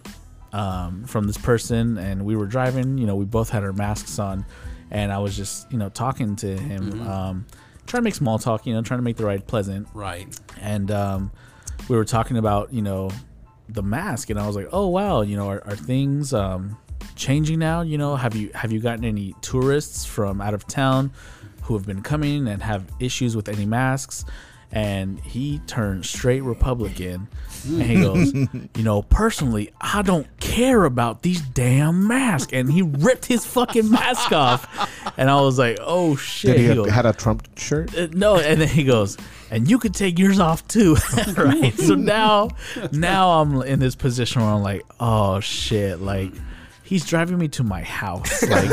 [0.52, 2.98] um, from this person, and we were driving.
[2.98, 4.44] You know, we both had our masks on,
[4.92, 7.46] and I was just you know talking to him, um,
[7.86, 8.64] trying to make small talk.
[8.66, 10.28] You know, trying to make the ride pleasant right.
[10.60, 11.32] and um,
[11.88, 13.10] we were talking about you know
[13.68, 16.76] the mask and i was like oh wow you know are, are things um,
[17.16, 21.10] changing now you know have you have you gotten any tourists from out of town
[21.62, 24.24] who have been coming and have issues with any masks
[24.72, 27.28] and he turned straight republican
[27.66, 28.32] and he goes
[28.76, 32.52] you know personally i don't care about these damn masks.
[32.52, 35.12] And he ripped his fucking mask off.
[35.18, 36.52] And i was like oh shit.
[36.52, 37.96] Did he He have, goes, had a Trump shirt?
[37.96, 39.16] uh, no and then he goes
[39.50, 40.96] and you could take yours off too.
[41.36, 41.74] Right?
[41.74, 42.48] So now
[42.92, 46.00] now i'm in this position where i'm like oh shit.
[46.00, 46.32] Like
[46.92, 48.42] he's driving me to my house.
[48.42, 48.68] Like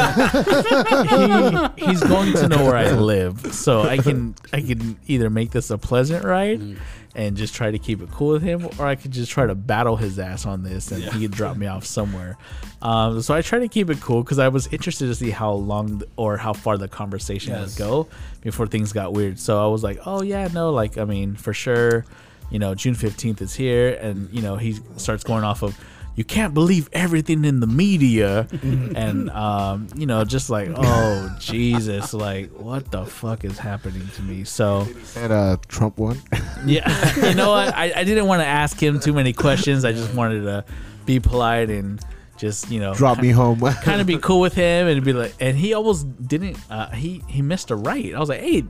[1.77, 5.51] he, he's going to know where i live so i can i can either make
[5.51, 6.77] this a pleasant ride
[7.15, 9.55] and just try to keep it cool with him or i could just try to
[9.55, 12.37] battle his ass on this and he could drop me off somewhere.
[12.81, 15.51] Um, so i try to keep it cool because i was interested to see how
[15.53, 17.69] long or how far the conversation Yes.
[17.69, 18.07] would go
[18.41, 19.39] before things got weird.
[19.39, 22.05] So i was like oh yeah no like i mean for sure
[22.51, 25.77] you know june 15th is here and you know he starts going off of
[26.19, 32.13] you can't believe everything in the media and um, you know just like oh jesus
[32.13, 36.21] like what the fuck is happening to me so Had a Trump one.
[36.65, 39.93] yeah you know what I, I didn't want to ask him too many questions i
[39.93, 40.65] just wanted to
[41.05, 42.01] be polite and
[42.35, 43.61] just you know Drop me home.
[43.83, 47.23] kind of be cool with him and be like and he almost didn't uh he
[47.29, 48.65] he missed a right i was like hey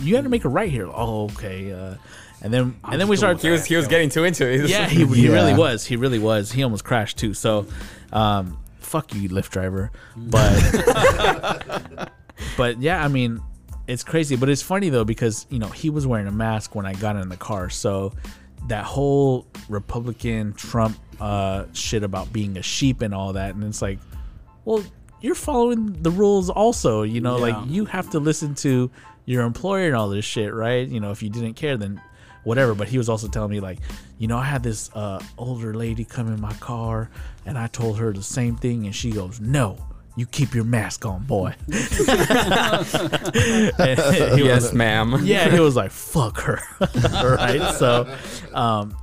[0.00, 0.88] you had to make a right here.
[0.92, 1.94] Oh okay uh
[2.42, 4.68] and then and then we started He was he was getting too into it.
[4.68, 5.32] yeah he, he Yeah.
[5.32, 5.84] really was.
[5.84, 6.50] He really was.
[6.52, 7.34] He almost crashed too.
[7.34, 7.66] So
[8.12, 9.90] um fuck you lyft driver.
[10.16, 12.10] But
[12.56, 13.40] but yeah i mean
[13.88, 14.36] it's crazy.
[14.36, 17.16] But it's funny though because you know he was wearing a mask when i got
[17.16, 17.68] in the car.
[17.68, 18.12] So
[18.68, 23.82] that whole republican trump uh shit about being a sheep and all that and it's
[23.82, 23.98] like
[24.64, 24.84] well
[25.20, 27.56] you're following the rules also you know Yeah.
[27.58, 28.88] like you have to listen to
[29.24, 32.00] your employer and all this shit right you know if you didn't care then
[32.44, 33.78] whatever but he was also telling me like
[34.18, 37.08] you know i had this uh older lady come in my car
[37.46, 39.76] and i told her the same thing and she goes no
[40.16, 41.54] you keep your mask on boy
[43.78, 43.98] And
[44.36, 45.20] he was yes, ma'am.
[45.24, 46.60] yeah, he was like, "Fuck her,"
[47.36, 47.74] right?
[47.74, 48.14] So,
[48.52, 48.96] um,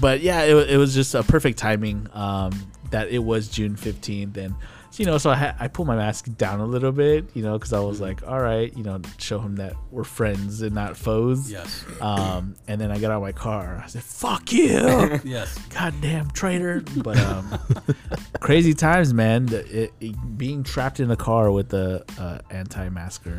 [0.00, 2.52] but yeah, it, it was just a perfect timing um,
[2.90, 4.54] that it was June fifteenth, and
[4.98, 7.52] you know, so I ha- I pulled my mask down a little bit, you know,
[7.58, 10.96] because I was like, all right, you know, show him that we're friends and not
[10.96, 11.50] foes.
[11.50, 11.84] Yes.
[12.00, 13.80] Um, and then I got out of my car.
[13.84, 15.56] I said, "Fuck you." Yes.
[15.68, 16.82] goddamn traitor.
[16.96, 17.58] But um,
[18.40, 19.46] crazy times, man.
[19.46, 23.36] The- It, it- being trapped in a car with the uh, anti-masker,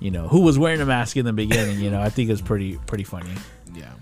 [0.00, 2.42] you know, who was wearing a mask in the beginning, you know, I think is
[2.42, 3.32] pretty pretty funny.
[3.74, 3.92] yeah.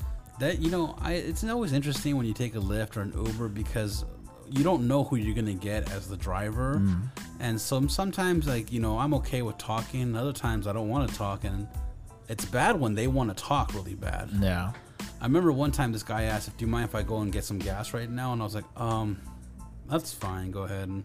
[0.40, 3.48] That you know, I it's always interesting when you take a Lyft or an Uber
[3.48, 4.04] because
[4.50, 6.82] you don't know who you're gonna get as the driver,
[7.40, 11.08] and so sometimes like you know I'm okay with talking, other times I don't want
[11.10, 11.66] to talk, and
[12.28, 14.30] it's bad when they want to talk really bad.
[14.40, 14.72] Yeah.
[15.20, 17.44] I remember one time this guy asked, "Do you mind if I go and get
[17.44, 19.20] some gas right now?" And I was like, "Um,
[19.88, 20.50] that's fine.
[20.50, 21.04] Go ahead." And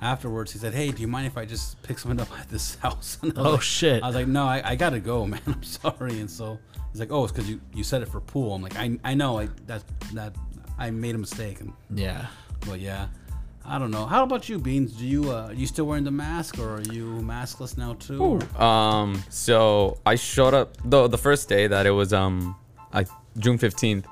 [0.00, 2.76] afterwards, he said, "Hey, do you mind if I just pick something up at this
[2.76, 4.02] house?" And Oh like- shit.
[4.02, 5.40] I was like, "No, I, I gotta go, man.
[5.46, 6.58] I'm sorry." And so
[6.92, 9.14] he's like, "Oh, it's because you, you said it for pool." I'm like, "I I
[9.14, 9.38] know.
[9.38, 9.82] I that
[10.14, 10.34] that
[10.78, 12.26] I made a mistake." And yeah.
[12.66, 13.08] but yeah,
[13.64, 14.06] I don't know.
[14.06, 14.92] How about you, Beans?
[14.92, 18.40] Do you uh, you still wearing the mask, or are you maskless now too?
[18.60, 22.56] Um, so I showed up the the first day that it was um,
[22.92, 23.04] I
[23.38, 24.06] June fifteenth.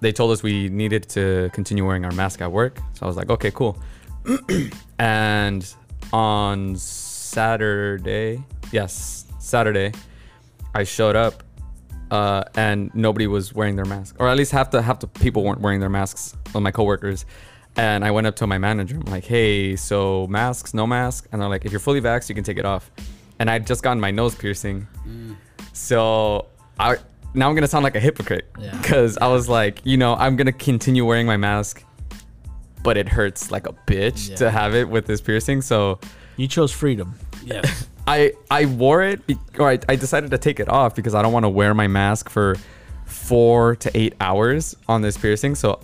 [0.00, 2.78] They told us we needed to continue wearing our mask at work.
[2.94, 3.78] So I was like, okay, cool.
[4.98, 5.74] and
[6.12, 9.92] on Saturday, yes, Saturday,
[10.74, 11.44] I showed up,
[12.12, 15.42] uh, and nobody was wearing their mask, or at least half the half the people
[15.42, 16.36] weren't wearing their masks.
[16.52, 17.24] Well, my coworkers.
[17.74, 18.96] And I went up to my manager.
[18.96, 21.26] I'm like, hey, so masks, no mask?
[21.32, 22.90] And they're like, if you're fully vaxxed, you can take it off.
[23.38, 24.86] And I'd just gotten my nose piercing.
[25.72, 26.46] So
[26.78, 26.96] I
[27.34, 28.76] now I'm gonna sound like a hypocrite Yeah.
[28.76, 31.82] because I was like, you know, I'm gonna continue wearing my mask,
[32.82, 34.36] but it hurts like a bitch Yeah.
[34.36, 35.62] to have it with this piercing.
[35.62, 35.98] So
[36.36, 37.14] You chose freedom.
[37.44, 37.88] Yes.
[38.06, 41.22] I I wore it, be- or I, I decided to take it off because I
[41.22, 42.56] don't want to wear my mask for
[43.06, 45.54] four to eight hours on this piercing.
[45.54, 45.80] So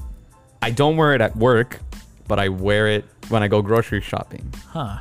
[0.63, 1.79] I don't wear it at work,
[2.27, 4.99] but I wear it when I go grocery shopping Huh.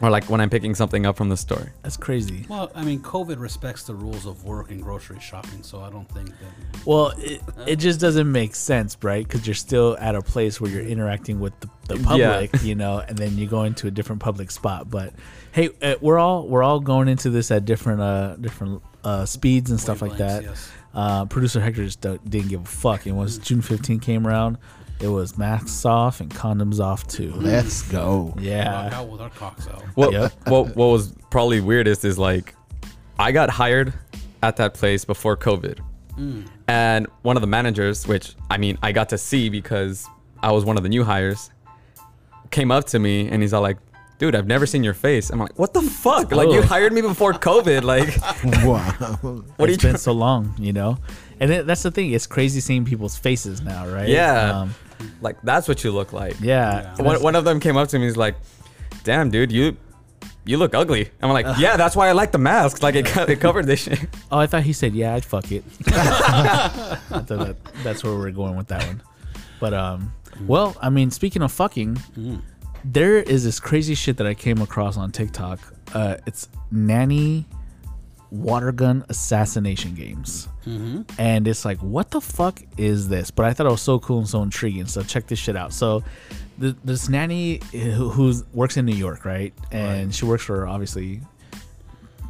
[0.00, 1.72] Or like when I'm picking something up from the store.
[1.82, 2.44] That's crazy.
[2.48, 6.08] well, I mean, COVID respects the rules of work and grocery shopping, so I don't
[6.12, 6.86] think that.
[6.86, 9.26] Well, it, it just doesn't make sense, right?
[9.26, 12.98] Because you're still at a place where you're interacting with the, the public, you know,
[12.98, 14.90] and then you go into a different public spot.
[14.90, 15.12] But
[15.52, 19.70] hey, uh, we're all we're all going into this at different uh different uh speeds
[19.70, 20.42] and stuff like that.
[20.44, 20.70] yes.
[20.94, 23.04] Uh, Producer Hector just didn't give a fuck.
[23.04, 24.56] And once June 15 came around,
[25.00, 27.32] it was masks off and condoms off too.
[27.36, 28.32] Let's go.
[28.36, 28.90] Rock Yeah.
[28.92, 29.82] out with our cocks out.
[29.94, 30.32] What, Yep.
[30.48, 32.54] what what was probably weirdest is like
[33.18, 33.92] I got hired
[34.42, 35.78] at that place before COVID.
[36.68, 40.06] And one of the managers, which I mean I got to see because
[40.42, 41.50] I was one of the new hires,
[42.50, 43.76] came up to me and he's all like,
[44.18, 45.28] dude, I've never seen your face.
[45.30, 46.32] I'm like, what the fuck?
[46.32, 46.62] Like you Oh.
[46.62, 47.82] hired me before COVID.
[47.82, 48.16] Like
[48.64, 49.18] wow.
[49.20, 50.96] what are you it's been trying so long, you know?
[51.38, 52.12] And it, that's the thing.
[52.12, 54.08] It's crazy seeing people's faces now, right?
[54.08, 54.60] Yeah.
[54.60, 54.74] Um,
[55.20, 56.40] like that's what you look like.
[56.40, 56.94] yeah.
[56.98, 57.02] Yeah.
[57.02, 58.06] One, one of them came up to me.
[58.06, 58.36] He's like,
[59.04, 59.76] "Damn, dude, you
[60.44, 62.82] you look ugly." I'm like, "Yeah, that's why I like the mask.
[62.82, 65.64] Like it, it covered this shit." Oh, I thought he said, "Yeah, I'd fuck it."
[65.86, 69.02] I thought that, that's where we're going with that one.
[69.60, 70.12] But um,
[70.46, 71.98] well, I mean, speaking of fucking,
[72.84, 75.60] there is this crazy shit that I came across on TikTok.
[75.94, 77.46] Uh, it's nanny
[78.30, 80.48] water gun assassination games,
[81.18, 83.30] and it's like, what the fuck is this?
[83.30, 84.86] But I thought it was so cool and so intriguing.
[84.86, 85.72] So check this shit out.
[85.72, 86.02] So.
[86.60, 89.52] th- This nanny who works in New York, right?
[89.70, 91.20] And she works for obviously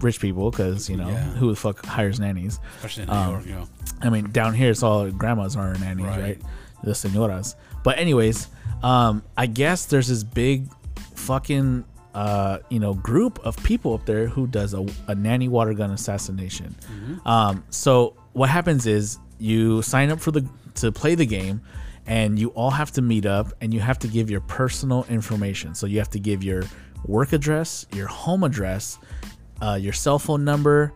[0.03, 1.23] rich people because you know Yeah.
[1.39, 2.59] who the fuck hires nannies.
[2.77, 3.69] Especially in New Um, York, you know.
[4.03, 6.21] I mean, down here it's all grandmas are nannies, right?
[6.21, 6.43] Right.
[6.83, 7.55] The senoras.
[7.85, 8.49] But anyways,
[8.83, 10.69] um, I guess there's this big
[11.15, 11.85] fucking
[12.17, 15.91] uh, you know group of people up there who does a, a nanny water gun
[15.91, 16.75] assassination.
[17.27, 21.61] Um, so what happens is you sign up for the to play the game.
[22.09, 25.75] And you all have to meet up, and you have to give your personal information.
[25.75, 26.63] So you have to give your
[27.05, 29.01] work address, your home address,
[29.61, 30.93] uh, your cell phone number,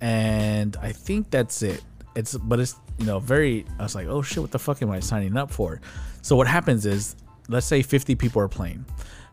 [0.00, 1.82] and I think that's it.
[2.14, 3.64] It's but it's you know very.
[3.80, 5.80] I was like, oh shit, what the fuck am I signing up for?
[6.22, 7.16] So what happens is,
[7.48, 8.84] let's say 50 people are playing.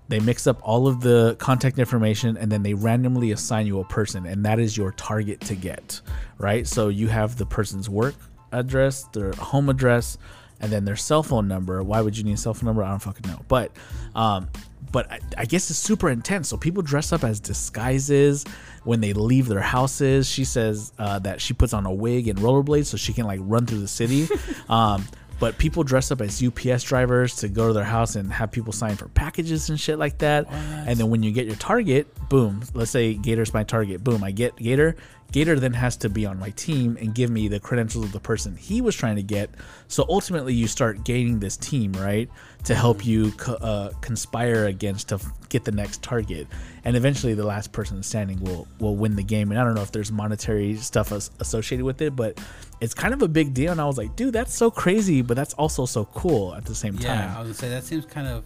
[0.09, 3.85] They mix up all of the contact information and then they randomly assign you a
[3.85, 6.01] person, and that is your target to get,
[6.39, 6.67] right?
[6.67, 8.15] So you have the person's work
[8.51, 10.17] address, their home address,
[10.59, 11.83] and then their cell phone number.
[11.83, 12.83] Why would you need a cell phone number?
[12.83, 13.39] I don't fucking know.
[13.47, 13.71] But
[14.15, 14.49] um,
[14.91, 16.49] but I, I guess it's super intense.
[16.49, 18.45] So people dress up as disguises
[18.83, 20.27] when they leave their houses.
[20.27, 23.39] She says uh, that she puts on a wig and rollerblades so she can like
[23.43, 24.27] run through the city.
[24.69, 25.05] um,
[25.39, 28.73] but people dress up as UPS drivers to go to their house and have people
[28.73, 30.51] sign for packages and shit like that.
[30.51, 32.61] And then when you get your target, boom.
[32.73, 34.03] Let's say Gator's my target.
[34.03, 34.95] Boom, I get Gator.
[35.31, 38.19] Gator then has to be on my team and give me the credentials of the
[38.19, 39.51] person he was trying to get.
[39.87, 42.27] So ultimately, you start gaining this team, right,
[42.63, 46.47] to help you co- uh, conspire against to f- get the next target.
[46.83, 49.51] And eventually, the last person standing will will win the game.
[49.51, 52.39] And I don't know if there's monetary stuff as- associated with it, but
[52.81, 53.71] it's kind of a big deal.
[53.71, 56.73] And I was like, dude, that's so crazy, but that's also so cool at the
[56.73, 57.03] same time.
[57.29, 58.43] Yeah, I was gonna say that seems kind of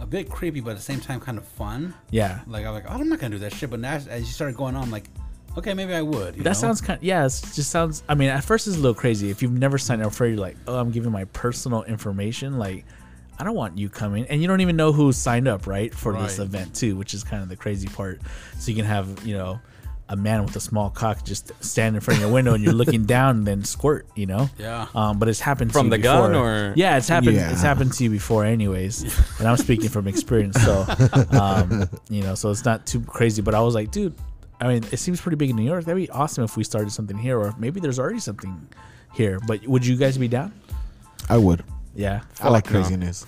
[0.00, 1.92] a bit creepy, but at the same time kind of fun.
[2.10, 2.40] Yeah.
[2.46, 3.68] Like I'm like, oh, I'm not gonna do that shit.
[3.68, 5.04] But now, as- as you started going on, I'm like,
[5.58, 6.36] okay, maybe I would.
[6.36, 6.54] you That know?
[6.54, 6.98] sounds kind.
[6.98, 8.02] Of, yeah, it just sounds.
[8.08, 9.30] I mean, at first it's a little crazy.
[9.30, 12.58] If you've never signed up for it, you're like, oh, I'm giving my personal information.
[12.58, 12.84] Like,
[13.38, 16.12] I don't want you coming, and you don't even know who signed up, right, for
[16.12, 18.20] this event too, which is kind of the crazy part.
[18.58, 19.60] So you can have, you know,
[20.10, 22.72] a man with a small cock just stand in front of your window, and you're
[22.74, 24.50] looking down, and then squirt, you know.
[24.58, 24.88] Yeah.
[24.94, 27.36] Um, but it's happened From to you the gun, or- yeah, it's happened.
[27.36, 27.50] Yeah.
[27.52, 29.02] It's happened to you before, anyways.
[29.38, 30.84] and I'm speaking from experience, so
[31.30, 33.40] um, you know, so it's not too crazy.
[33.40, 34.14] But I was like, dude,
[34.60, 35.84] I mean, it seems pretty big in New York.
[35.84, 38.68] That'd be awesome if we started something here, or maybe there's already something
[39.14, 39.40] here.
[39.46, 40.52] But would you guys be down?
[41.28, 41.64] I would.
[41.94, 42.72] Yeah, I like no.
[42.72, 43.26] craziness.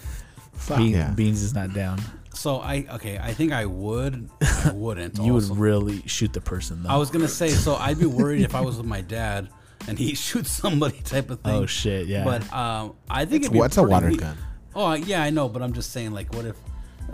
[0.76, 1.10] Be- Yeah.
[1.10, 2.00] Beans is not down.
[2.34, 4.28] So I okay, I think I would.
[4.42, 5.18] I wouldn't.
[5.18, 6.90] You would really shoot the person though.
[6.90, 9.48] I was gonna say, so I'd be worried if I was with my dad
[9.88, 11.52] and he shoots somebody type of thing.
[11.54, 12.24] oh shit, yeah.
[12.24, 14.36] But um, I think It's, it'd be what's a water neat- gun?
[14.74, 16.56] Oh yeah, I know, but I'm just saying, like, what if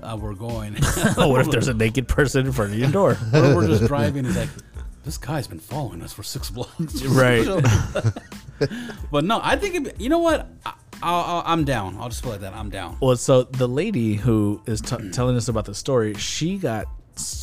[0.03, 0.77] uh, we're going?
[1.17, 3.15] oh, what if there's a naked person in front of your door?
[3.15, 4.25] What if we're just driving?
[4.25, 4.49] He's like,
[5.05, 7.03] this guy's been following us for six blocks.
[7.05, 7.47] Right.
[9.11, 10.47] but no, I think you know what?
[10.67, 11.97] I, I'll, I'll, I'm down.
[11.99, 12.55] I'll just put it like that.
[12.55, 12.97] I'm down.
[13.01, 16.87] Well, so the lady who is t- telling us about the story, she got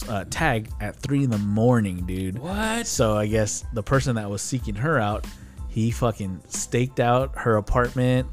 [0.07, 2.39] uh, tagged at three in the morning, dude.
[2.39, 2.87] What?
[2.87, 5.25] So I guess the person that was seeking her out,
[5.69, 8.27] he fucking staked out her apartment,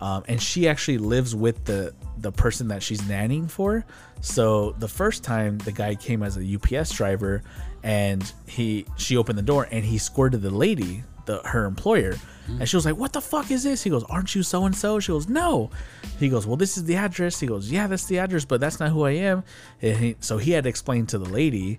[0.00, 3.84] um, and she actually lives with the the person that she's nannying for.
[4.20, 7.42] So the first time the guy came as a UPS driver,
[7.82, 12.16] and he she opened the door and he squirted the lady, the her employer.
[12.48, 14.74] And she was like, "What the fuck is this?" He goes, "Aren't you so and
[14.74, 15.70] so?" She goes, "No."
[16.18, 18.80] He goes, "Well, this is the address." He goes, "Yeah, that's the address, but that's
[18.80, 19.44] not who I am."
[19.78, 21.78] He, so he had to explain to the lady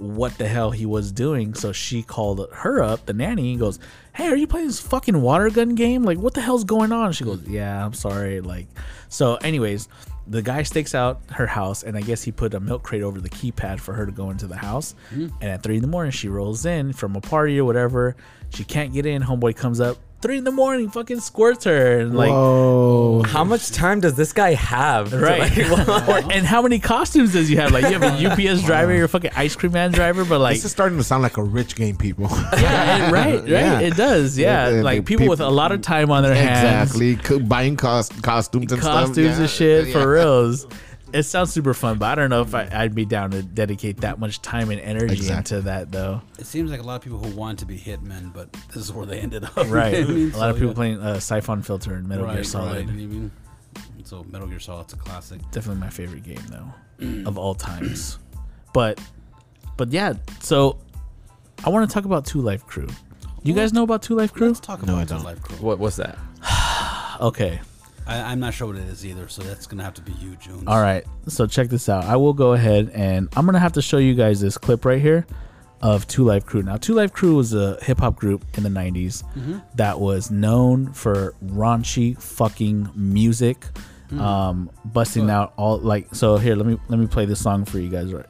[0.00, 1.54] what the hell he was doing.
[1.54, 3.78] So she called her up, the nanny, and goes,
[4.14, 6.02] "Hey, are you playing this fucking water gun game?
[6.02, 8.66] Like, what the hell's going on?" She goes, "Yeah, I'm sorry." Like,
[9.08, 9.88] so, anyways,
[10.26, 13.20] the guy stakes out her house, and I guess he put a milk crate over
[13.20, 14.94] the keypad for her to go into the house.
[15.10, 15.28] Hmm.
[15.40, 18.16] And at three in the morning, she rolls in from a party or whatever.
[18.54, 19.22] She can't get in.
[19.22, 19.98] Homeboy comes up.
[20.20, 23.22] Three in the morning, fucking squirts her, and like, Whoa.
[23.26, 25.12] How much time does this guy have?
[25.14, 25.40] right?
[25.56, 27.72] like- or, and how many costumes does you have?
[27.72, 30.56] Like, you have a UPS driver, you're a fucking ice cream man driver, but like,
[30.56, 32.26] this is starting to sound like a rich game, people.
[32.30, 33.48] yeah, it- right, right.
[33.48, 33.80] Yeah.
[33.80, 34.68] It does, yeah.
[34.68, 37.38] Yeah, like the people with a lot of time on their hands, exactly.
[37.40, 39.06] Buying cost- costumes and stuff.
[39.06, 39.40] costumes Yeah.
[39.40, 39.92] and shit Yeah.
[39.94, 40.66] for reals.
[41.12, 43.98] It sounds super fun, but I don't know if I, I'd be down to dedicate
[44.02, 45.56] that much time and energy Exactly.
[45.56, 46.22] into that, though.
[46.38, 48.92] It seems like a lot of people who want to be hitmen, but this is
[48.92, 49.56] where they ended up.
[49.66, 49.94] Right.
[49.94, 50.32] You know what I mean?
[50.32, 50.74] a lot of people yeah.
[50.74, 52.88] playing uh, Siphon Filter and Metal Gear Solid.
[52.88, 52.96] Right.
[52.98, 53.30] You mean?
[54.04, 55.40] So Metal Gear Solid's a classic.
[55.50, 58.18] Definitely my favorite game, though, of all times.
[58.72, 59.00] But,
[59.76, 60.12] but yeah.
[60.42, 60.78] So,
[61.64, 62.86] I want to talk about Two Live Crew.
[63.42, 64.46] You guys know about Two Live Crew?
[64.46, 65.24] Let's talk No, about I the don't.
[65.24, 65.56] Live Crew.
[65.56, 66.16] what was that?
[67.20, 67.60] Okay.
[68.10, 70.34] I, I'm not sure what it is either, so that's gonna have to be you,
[70.36, 70.64] June.
[70.66, 71.04] All right.
[71.28, 72.04] So check this out.
[72.04, 75.00] I will go ahead and I'm gonna have to show you guys this clip right
[75.00, 75.26] here
[75.80, 76.62] of Two Live Crew.
[76.62, 79.22] Now, Two Live Crew was a hip hop group in the '90s
[79.76, 83.64] that was known for raunchy fucking music,
[84.18, 85.32] um, busting Good.
[85.32, 86.12] out all like.
[86.12, 88.12] So here, let me let me play this song for you guys.
[88.12, 88.26] Right,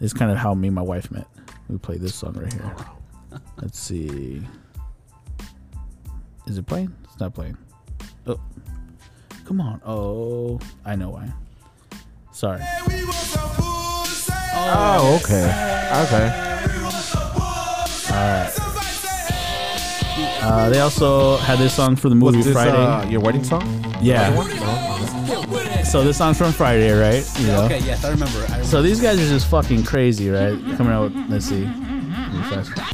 [0.00, 1.28] this is kind of how me and my wife met.
[1.68, 2.76] We play this song right here.
[3.62, 4.42] Let's see.
[6.48, 6.92] Is it playing?
[7.04, 7.56] It's not playing.
[8.26, 8.40] Oh,
[9.50, 9.80] come on.
[9.84, 11.28] Oh, I know why.
[12.30, 12.60] Sorry.
[14.54, 15.42] Oh, okay.
[16.04, 16.46] Okay.
[20.42, 22.76] Uh, they also had this song for the movie Was this Friday.
[22.76, 23.62] uh, your wedding song?
[24.00, 24.30] yeah.
[25.82, 27.28] So this song's from Friday, right?
[27.40, 27.64] You know?
[27.64, 28.38] Okay, yes, I remember.
[28.38, 28.64] I remember.
[28.64, 30.56] So these guys are just fucking crazy, right?
[30.76, 31.12] Coming out.
[31.12, 31.64] With, let's see.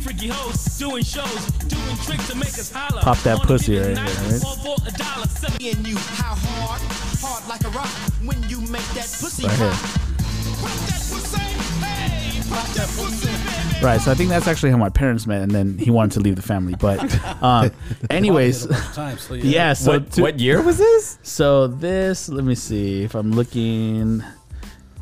[0.01, 3.03] Freaky hoes doing shows, doing tricks to make us holler.
[3.03, 4.45] Pop that pussy right night there, right?
[4.45, 5.27] all for a dollar.
[5.27, 6.81] Sell you how hard,
[7.21, 7.89] hard like a rock
[8.25, 9.67] when you make that pussy Right here.
[9.69, 9.81] rock.
[9.81, 11.39] Pop that pussy,
[11.85, 13.85] hey, pop that pussy, baby.
[13.85, 14.01] Right.
[14.01, 16.37] So I think that's actually how my parents met, and then he wanted to leave
[16.37, 16.75] the family.
[16.79, 16.99] But,
[17.43, 17.71] um,
[18.09, 19.73] anyways, Did it a bunch of times, so yeah.
[19.75, 21.19] So what, to- what year was this?
[21.23, 24.23] So this, let me see if I'm looking.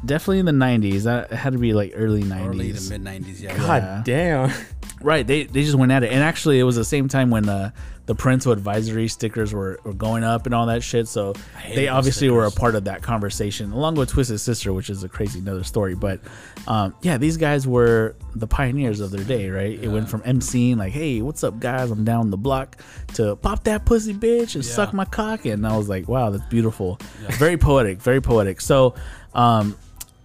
[0.06, 1.02] Definitely in the '90s.
[1.04, 2.46] That had to be like early '90s.
[2.46, 3.56] Early to mid '90s, yeah.
[3.56, 4.02] God Yeah.
[4.04, 4.52] damn.
[5.00, 7.46] Right, they they just went at it, and actually, it was the same time when
[7.46, 7.72] uh,
[8.06, 11.08] the parental advisory stickers were, were going up and all that shit.
[11.08, 11.34] So
[11.74, 15.04] they those obviously were a part of that conversation, along with Twisted Sister, which is
[15.04, 15.94] a crazy another story.
[15.94, 16.20] But
[16.66, 19.78] um, yeah, these guys were the pioneers of their day, right?
[19.78, 21.90] It went from emceeing like, "Hey, what's up, guys?
[21.90, 22.76] I'm down the block,"
[23.14, 24.72] to "Pop that pussy, bitch," and Yeah.
[24.72, 26.98] "Suck my cock," and I was like, "Wow, that's beautiful."
[27.32, 28.62] Very poetic, very poetic.
[28.62, 28.94] So.
[29.34, 29.76] Um,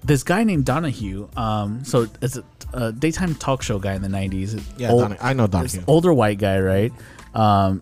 [0.03, 4.07] this guy named Donahue, um, so it's a, a daytime talk show guy in the
[4.07, 4.61] '90s.
[4.77, 5.81] Yeah, Old- Donnie- I know Donahue.
[5.87, 6.93] older white guy, right?
[7.33, 7.81] Um,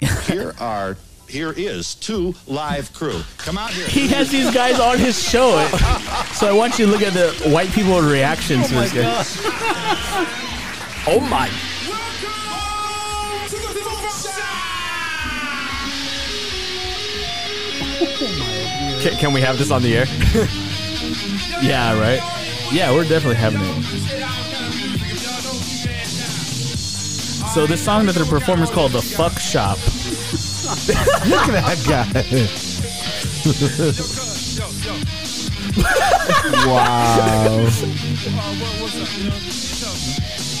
[0.26, 0.96] Here are
[1.28, 3.20] here is two live crew.
[3.36, 3.86] Come out here.
[3.86, 5.62] he has these guys on his show,
[6.34, 10.34] so I want you to look at the white people reactions to this guy.
[11.10, 11.48] Oh my.
[19.00, 20.06] Can, can we have this on the air?
[21.62, 22.20] Yeah, right.
[22.72, 23.84] Yeah, we're definitely having it.
[27.54, 29.78] So this song that they're performing is called "The Fuck Shop."
[31.28, 32.04] Look at that guy.
[36.66, 37.68] wow.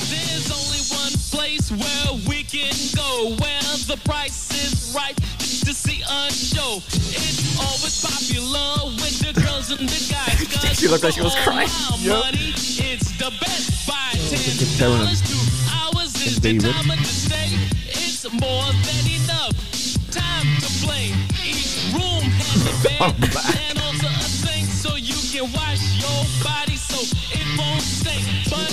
[0.08, 5.18] There's only one place where we can go where the price is right
[5.68, 6.80] to see a show.
[7.12, 10.40] It's always popular with the girls and the guys.
[10.48, 11.68] 'cause She looked like she was crying.
[11.68, 13.86] my Money, it's the best.
[13.86, 15.36] Buy Ten dollars, two
[15.76, 17.52] hours is the time to stay.
[17.84, 19.52] It's more than enough
[20.10, 21.12] time to play.
[21.44, 26.76] Each room has a bed and also a sink so you can wash your body
[26.76, 26.96] so
[27.36, 28.24] it won't stink.
[28.48, 28.72] But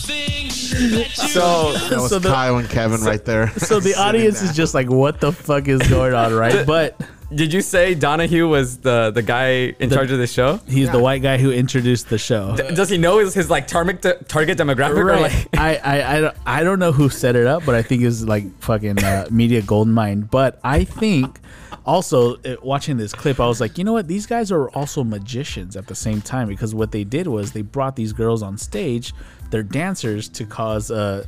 [0.00, 3.50] So That was So the- Kyle and Kevin right there.
[3.58, 6.66] So the audience is just like, what the fuck is going on, right?
[6.66, 7.00] But
[7.34, 10.58] did you say Donahue was the the guy in charge of the show?
[10.66, 12.56] he's the white guy who introduced the show.
[12.56, 14.96] D- Does he know his, his like target target demographic?
[14.96, 15.22] Or Right.
[15.22, 18.02] like, I, I, I, don't- I don't know who set it up, but I think
[18.02, 20.22] it's like fucking uh, media gold mine.
[20.22, 21.38] But I think
[21.86, 24.08] also uh, watching this clip, I was like, you know what?
[24.08, 27.62] These guys are also magicians at the same time because what they did was they
[27.62, 29.14] brought these girls on stage,
[29.50, 31.24] they're dancers to cause uh,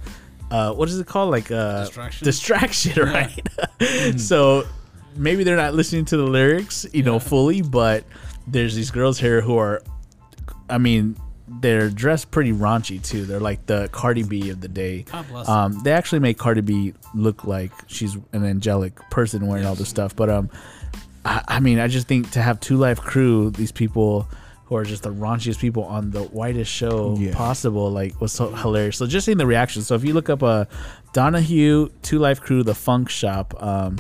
[0.51, 1.31] uh, what is it called?
[1.31, 2.25] Like uh, Distraction?
[2.25, 4.21] distraction, right?
[4.21, 4.65] so
[5.17, 8.05] maybe they're not listening to the lyrics, you know, fully, but
[8.47, 9.83] there's these girls here who are
[10.69, 11.17] I mean,
[11.61, 13.25] they're dressed pretty raunchy too.
[13.25, 15.05] They're like the Cardi B of the day.
[15.49, 19.89] Um, they actually make Cardi B look like she's an angelic person wearing all this
[19.89, 20.17] stuff.
[20.17, 20.51] But um,
[21.25, 24.29] I, I mean, I just think to have Two Live Crew, these people
[24.73, 27.35] who are just the raunchiest people on the whitest show Yeah.
[27.35, 28.97] possible, like was so hilarious.
[28.97, 29.83] So just seeing the reaction.
[29.83, 30.67] So if you look up a
[31.13, 33.99] Donahue Two Live Crew, the Funk Shop, um,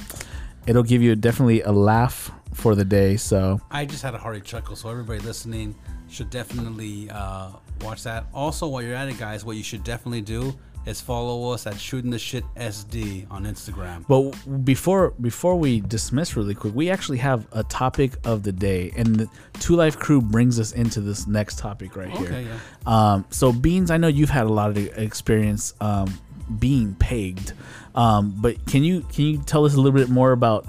[0.66, 3.16] it'll give you definitely a laugh for the day.
[3.16, 5.75] So I just had a hearty chuckle, so everybody listening
[6.09, 7.49] should definitely uh,
[7.83, 8.27] watch that.
[8.33, 10.55] Also, while you're at it, guys, what you should definitely do
[10.87, 14.05] is follow us at Shooting the Shit SD on Instagram.
[14.09, 18.93] But before before we dismiss really quick, we actually have a topic of the day,
[18.97, 19.28] and the
[19.61, 22.61] Two Live Crew brings us into this next topic right Okay, here.
[22.87, 26.12] Um, so Beans, I know you've had a lot of experience um,
[26.59, 27.53] being pegged,
[27.95, 30.66] um, but can you can you tell us a little bit more about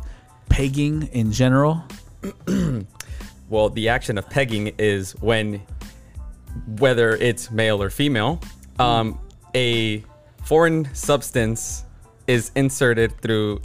[0.50, 1.84] pegging in general?
[3.50, 5.62] well, the action of pegging is when,
[6.78, 8.40] whether it's male or female,
[8.80, 9.20] um,
[9.56, 10.04] a
[10.44, 11.84] foreign substance
[12.28, 13.62] is inserted through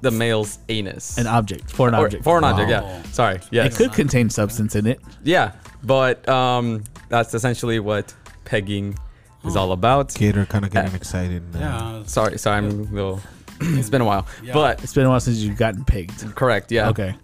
[0.00, 1.16] the male's anus.
[1.18, 2.24] An object, foreign or object.
[2.24, 2.70] foreign object.
[2.70, 2.88] Wow.
[2.88, 3.02] Yeah.
[3.12, 3.40] Sorry.
[3.50, 3.64] Yeah.
[3.64, 5.00] It could contain substance in it.
[5.22, 5.52] Yeah.
[5.84, 8.96] But um, that's essentially what pegging
[9.44, 10.14] is all about.
[10.14, 11.42] Gator kind of getting excited.
[11.54, 11.98] now.
[11.98, 12.04] Yeah.
[12.06, 12.38] Sorry.
[12.38, 12.58] Sorry.
[12.58, 13.20] I'm a little.
[13.60, 14.26] It's been a while.
[14.42, 14.54] Yeah.
[14.54, 16.34] But It's been a while since you've gotten pegged.
[16.34, 16.72] correct.
[16.72, 16.88] Yeah.
[16.88, 17.14] Okay.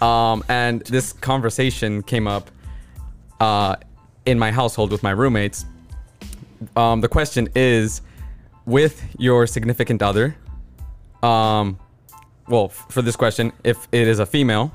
[0.00, 2.50] Um, and this conversation came up
[3.40, 3.76] uh,
[4.24, 5.66] in my household with my roommates.
[6.76, 8.02] Um, the question is,
[8.66, 10.36] with your significant other,
[11.22, 11.78] um,
[12.48, 14.72] well, f- for this question, if it is a female,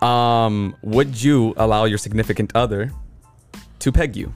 [0.00, 2.90] um, would you allow your significant other
[3.80, 4.32] to peg you?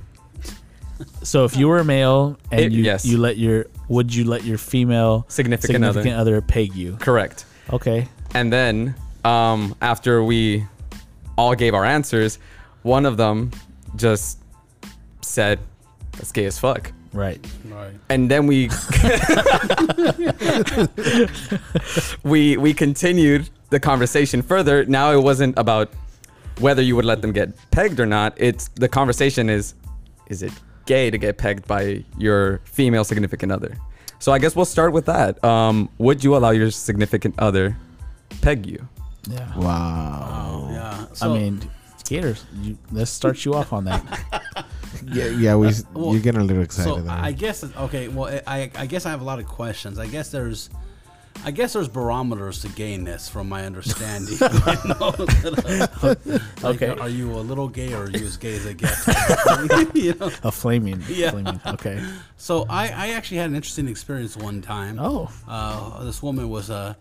[1.22, 3.05] So if you were a male and It- you yes.
[3.05, 6.09] you let your would you let your female Significant other.
[6.14, 6.96] other peg you?
[7.00, 7.44] Correct.
[7.72, 8.09] Okay.
[8.34, 8.94] And then
[9.24, 10.64] um, after we
[11.36, 12.38] all gave our answers,
[12.82, 13.50] one of them
[13.96, 14.38] just
[15.22, 15.59] said,
[16.16, 17.38] "That's gay as fuck." Right.
[17.70, 17.92] Right.
[18.10, 18.66] and then we
[22.24, 25.90] we we continued the conversation further now it wasn't about
[26.58, 29.74] whether you would let them get pegged or not it's the conversation is
[30.28, 30.52] is it
[30.86, 33.76] gay to get pegged by your female significant other
[34.18, 37.76] so i guess we'll start with that um would you allow your significant other
[38.42, 38.86] peg you
[39.28, 39.56] Yeah.
[39.56, 40.68] Wow.
[40.70, 41.06] Yeah.
[41.14, 41.60] So, I mean,
[42.04, 44.04] Gators, you, let's start you off on that.
[45.12, 45.55] Yeah, yeah.
[45.57, 46.88] We Well, you're getting a little excited.
[46.94, 47.12] so there.
[47.12, 48.09] I guess okay.
[48.09, 49.98] Well, I I guess I have a lot of questions.
[49.98, 50.70] I guess there's.
[51.44, 54.34] I guess there's barometers to gayness, from my understanding.
[54.40, 55.14] you know?
[55.18, 56.18] Like,
[56.62, 56.88] Okay.
[56.88, 59.07] Are you a little gay or are you as gay as it gets?
[59.94, 60.30] you know?
[60.44, 61.02] A flaming.
[61.09, 61.32] Yeah.
[61.32, 61.61] Flaming.
[61.66, 62.00] Okay.
[62.36, 64.98] So I, I actually had an interesting experience one time.
[65.00, 65.28] Oh.
[65.46, 66.94] Uh, this woman was uh,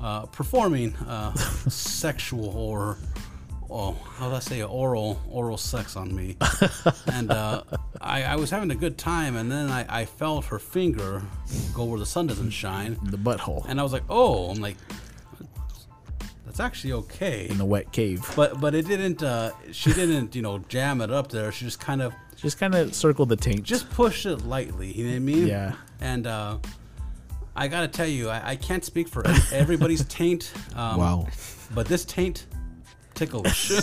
[0.00, 1.34] uh, performing uh,
[1.68, 2.96] sexual or,
[3.70, 6.36] oh, how do I say, oral oral sex on me,
[7.12, 7.62] and uh,
[8.00, 11.22] I, I was having a good time, and then I, I felt her finger
[11.74, 14.76] go where the sun doesn't shine, The butthole and I was like, oh, I'm like,
[16.44, 17.46] that's actually okay.
[17.48, 18.26] in the wet cave.
[18.34, 19.22] But but it didn't.
[19.22, 21.52] Uh, she didn't you know jam it up there.
[21.52, 23.62] She just kind of Just kind of circled the taint.
[23.64, 24.92] just push it lightly.
[24.92, 25.46] You know what I mean?
[25.46, 25.74] Yeah.
[26.00, 26.58] And uh,
[27.54, 30.52] I gotta tell you, I, I can't speak for everybody's taint.
[30.74, 31.26] Um, wow.
[31.74, 32.46] But this taint
[33.18, 33.68] ticklish.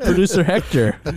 [0.00, 0.98] producer Hector.
[1.04, 1.10] but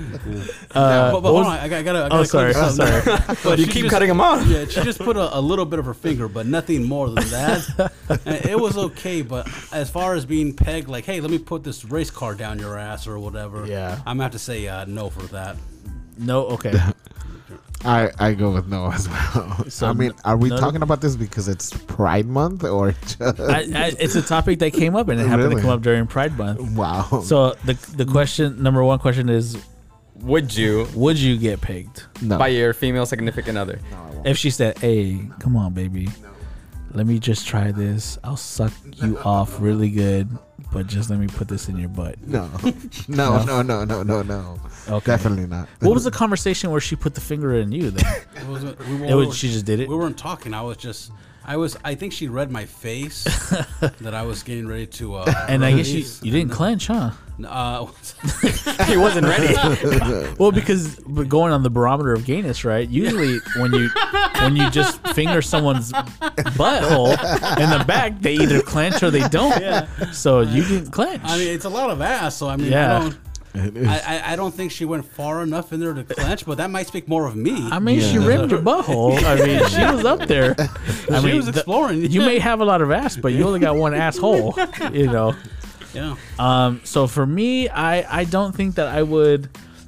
[0.73, 1.99] but hold was- on, I, gotta- I gotta.
[2.05, 2.53] I gotta Oh, sorry.
[2.53, 3.01] cut Sorry.
[3.43, 5.65] But you she keep just- cutting him off Yeah, she just put a, a little
[5.65, 7.91] bit of her finger, but nothing more than that.
[8.25, 11.63] And it was okay, but as far as being pegged, like, hey, let me put
[11.63, 13.65] this race car down your ass or whatever.
[13.65, 13.95] Yeah.
[14.05, 15.55] I'm gonna have to say uh, no for that.
[16.17, 16.45] No.
[16.47, 16.73] Okay.
[17.83, 19.65] I, I go with no as well.
[19.69, 23.21] So I mean, are we no- talking about this because it's Pride Month or just
[23.21, 25.55] I, I, it's a topic that came up and it happened Really?
[25.57, 26.61] to come up during Pride Month.
[26.75, 27.21] wow?
[27.23, 29.57] So the the question number one question is,
[30.21, 33.79] Would you would you get picked no, by your female significant other?
[34.23, 36.09] if she said, "Hey, come on, baby,
[36.93, 38.17] let me just try this.
[38.23, 40.27] I'll suck you off really good,
[40.75, 42.49] but just let me put this in your butt." no,
[43.07, 44.59] no, no, no, no, no, no.
[44.89, 45.05] Okay.
[45.13, 45.69] Definitely not.
[45.79, 47.89] What was the conversation where she put the finger in you?
[47.91, 48.05] Then
[48.35, 49.87] It was, we, were- it was, she just did it.
[49.89, 50.53] we weren't talking.
[50.53, 51.11] I was just,
[51.45, 53.23] I was, I think she read my face
[54.01, 55.15] that I was getting ready to.
[55.15, 56.23] Uh, And I guess you, release.
[56.23, 57.11] you didn't clench, huh?
[57.45, 57.85] Uh,
[58.87, 59.53] he wasn't ready.
[60.39, 62.87] Well, because we're going on the barometer of gayness, right?
[62.87, 63.89] Usually, when you
[64.41, 67.11] when you just finger someone's butthole
[67.59, 69.87] in the back, they either clench or they don't.
[70.13, 71.21] So you didn't clench.
[71.25, 72.35] I mean, it's a lot of ass.
[72.37, 72.97] So I mean, Yeah.
[72.97, 73.17] I don't.
[73.87, 76.69] I, I, I don't think she went far enough in there to clench, but that
[76.69, 77.69] might speak more of me.
[77.71, 78.25] I mean, she Yeah.
[78.27, 79.17] rimmed your butthole.
[79.23, 80.55] I mean, she was up there.
[80.59, 82.01] I She mean, was the- exploring.
[82.11, 84.55] you may have a lot of ass, but you only got one asshole.
[84.91, 85.35] You know.
[85.93, 86.15] yeah.
[86.37, 89.47] Um, so for me, I I don't think that I would.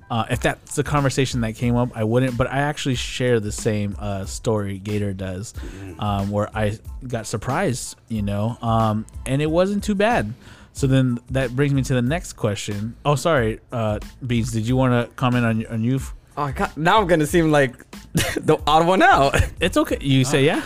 [0.10, 2.38] Uh, if that's the conversation that came up, I wouldn't.
[2.38, 5.54] But I actually share the same uh, story Gator does,
[6.00, 10.34] um, where I got surprised, you know, um, and it wasn't too bad.
[10.74, 12.96] So then that brings me to the next question.
[13.04, 14.52] Oh, sorry, uh, Beans.
[14.52, 16.00] Did you want to comment on on you?
[16.38, 17.76] oh, God, now I'm gonna seem like
[18.14, 19.36] the odd one out.
[19.60, 19.98] It's okay.
[20.00, 20.64] You say yeah.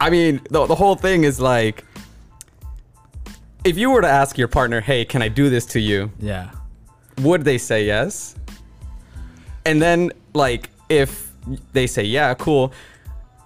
[0.00, 1.84] I mean, the, the whole thing is like,
[3.64, 6.50] if you were to ask your partner, "Hey, can I do this to you?" Yeah.
[7.20, 8.36] Would they say yes?
[9.68, 11.30] And then, like, if
[11.72, 12.72] they say yeah, cool,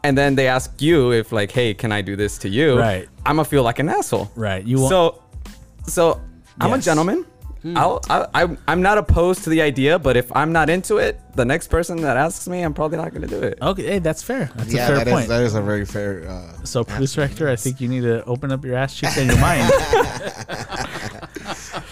[0.04, 3.08] and then they ask you if, like, "Hey, can I do this to you?" Right.
[3.26, 4.30] I'm gonna feel like an asshole.
[4.36, 4.64] Right.
[4.64, 4.90] You want.
[4.90, 5.22] So,
[5.86, 6.20] so
[6.60, 6.84] I'm a Yes.
[6.84, 7.26] gentleman.
[7.76, 11.20] I'll, I, I, I'm not opposed to the idea, but if I'm not into it,
[11.36, 13.56] the next person that asks me, I'm probably not gonna do it.
[13.62, 13.84] okay.
[13.86, 14.50] Hey, that's fair.
[14.56, 15.28] That's yeah, a fair that is point.
[15.28, 16.26] that is a very fair.
[16.28, 19.30] Uh, so, producer Hector, I think you need to open up your ass cheeks and
[19.30, 19.70] your mind.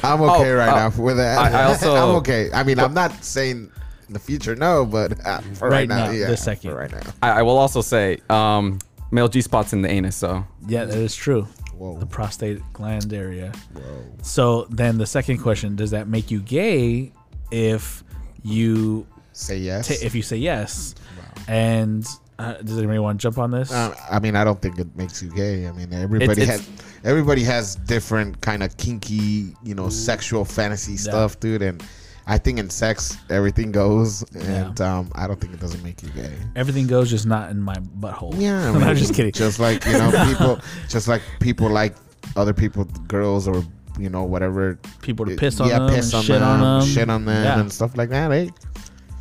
[0.03, 1.39] I'm okay Oh, right uh, now with that.
[1.39, 2.51] I- I also- I'm okay.
[2.53, 3.71] I mean, I'm not saying
[4.11, 6.71] in the future no, but uh, for right, Right now, now, yeah, this second.
[6.73, 7.01] for right now.
[7.23, 8.81] I, I will also say, um,
[9.13, 10.17] male G spots in the anus.
[10.17, 11.47] So Yeah, that is true.
[11.79, 11.97] Whoa.
[11.97, 13.53] The prostate gland area.
[13.73, 14.05] Whoa.
[14.23, 17.13] So then the second question: Does that make you gay
[17.53, 18.03] if
[18.43, 19.87] you Say yes.
[19.89, 20.95] ta if you say yes?
[21.17, 21.43] wow.
[21.47, 22.05] And
[22.39, 23.71] uh, does anybody want to jump on this?
[23.71, 25.69] Uh, I mean, I don't think it makes you gay.
[25.69, 26.69] I mean, everybody it's- has
[27.05, 31.63] everybody has different kind of kinky, you know, sexual fantasy stuff, dude.
[31.63, 31.83] And
[32.31, 36.11] I think in sex, everything goes, and um, I don't think it doesn't make you
[36.11, 36.33] gay.
[36.55, 38.41] Everything goes, just not in my butthole.
[38.41, 39.33] Yeah, I no, I'm just kidding.
[39.33, 41.97] Just like you know, people, just like people like
[42.37, 43.65] other people, girls, or
[43.99, 44.79] you know, whatever.
[45.03, 47.43] People to piss on yeah, them, piss on shit them, on them, shit on them,
[47.43, 47.59] Yeah.
[47.59, 48.31] and stuff like that.
[48.31, 48.49] Eh?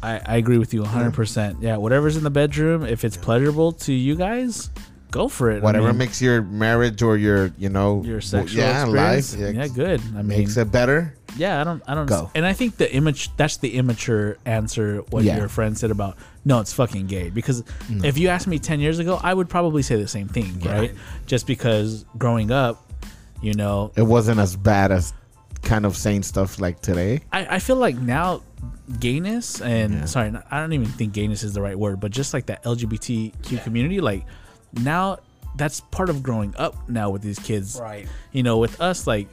[0.03, 1.11] I, I agree with you 100.
[1.11, 4.69] percent Yeah, whatever's in the bedroom, if it's pleasurable to you guys,
[5.09, 5.57] go for it.
[5.57, 9.55] I Whatever mean, makes your marriage or your, you know, your sexual yeah, experience, life,
[9.55, 9.99] yeah, good.
[10.15, 11.15] I mean, makes it better.
[11.37, 12.31] Yeah, I don't, I don't, Go.
[12.35, 15.01] and I think the image that's the immature answer.
[15.09, 15.37] What Yeah.
[15.37, 17.29] your friend said about no, it's fucking gay.
[17.29, 20.59] Because if you asked me ten years ago, I would probably say the same thing,
[20.61, 20.93] right?
[21.27, 22.91] Just because growing up,
[23.41, 25.13] you know, It wasn't as bad as
[25.61, 27.21] kind of saying stuff like today.
[27.31, 28.41] I, I feel like now
[28.99, 32.47] gayness and sorry, I don't even think gayness is the right word, but just like
[32.47, 34.25] that LGBTQ community, like
[34.73, 35.17] now
[35.55, 38.07] that's part of growing up now with these kids, Right.
[38.31, 39.27] You know, with us, like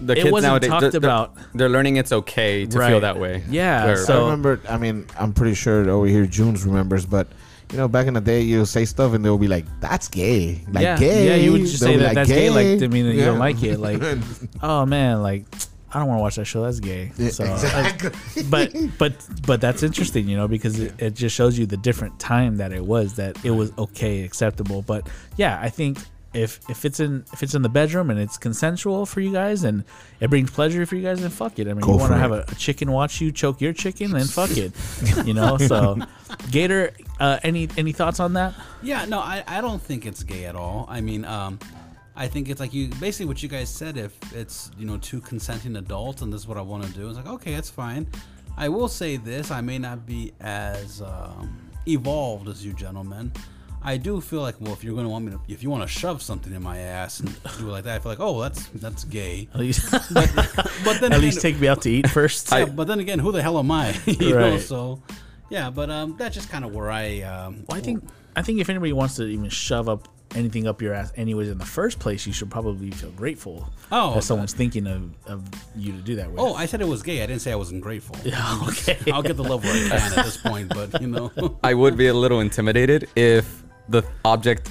[0.00, 1.36] the It kids wasn't nowadays, talked they're, they're- about.
[1.54, 2.88] They're, learning it's okay to Right.
[2.90, 3.42] feel that way.
[3.50, 4.60] Yeah, They're- so- I remember.
[4.68, 7.26] I mean, I'm pretty sure over here Joonz remembers, but
[7.72, 10.62] you know, back in the day, you say stuff and they'll be like, "That's gay,"
[10.72, 11.26] like yeah, gay.
[11.28, 13.24] yeah, you would just They'll say be that that's gay, like to mean that you
[13.24, 13.40] don't Yeah.
[13.40, 14.00] like it, like
[14.62, 15.44] oh man, like
[15.92, 16.62] I don't want to watch that show.
[16.62, 17.12] That's gay.
[17.18, 18.42] Yeah, So, uh, exactly.
[18.44, 19.12] but but
[19.46, 22.72] but that's interesting, you know, because it, it just shows you the different time that
[22.72, 24.80] it was that it was okay, acceptable.
[24.82, 25.98] But yeah, I think
[26.34, 29.64] if if it's in if it's in the bedroom and it's consensual for you guys
[29.64, 29.84] and
[30.20, 31.66] it brings pleasure for you guys, then fuck it.
[31.66, 34.12] I mean, Go you want to have a, a chicken watch you choke your chicken,
[34.12, 34.72] then fuck it.
[35.24, 35.98] You know, so
[36.50, 38.54] Gator, uh, any any thoughts on that?
[38.82, 40.86] Yeah, no, I, I don't think it's gay at all.
[40.88, 41.58] I mean, um,
[42.14, 43.96] I think it's like you basically what you guys said.
[43.96, 47.08] If it's you know two consenting adults and this is what I want to do,
[47.08, 48.06] it's like okay, it's fine.
[48.56, 53.32] I will say this: I may not be as um, evolved as you gentlemen.
[53.82, 55.82] I do feel like, well, if you're going to want me to, if you want
[55.82, 58.40] to shove something in my ass and do it like that, I feel like, oh,
[58.42, 59.48] that's that's gay.
[59.54, 60.16] At least, But then
[60.86, 62.50] at again- least take me out to eat first.
[62.52, 63.94] yeah, but then again, who the hell am I?
[64.06, 64.60] you know, Right.
[64.60, 65.02] so
[65.50, 68.04] yeah, but um, that's just kind of where I um, Well, I think
[68.36, 71.56] I think if anybody wants to even shove up anything up your ass anyways in
[71.56, 75.42] the first place, you should probably feel grateful Oh, that someone's thinking of, of
[75.74, 76.38] you to do that with.
[76.38, 77.22] Oh, I said it was gay.
[77.22, 78.16] I didn't say I was ungrateful.
[78.24, 78.98] Yeah, okay.
[79.10, 81.30] I'll get the love where I can at this point, but you know.
[81.64, 84.70] I would be a little intimidated if the object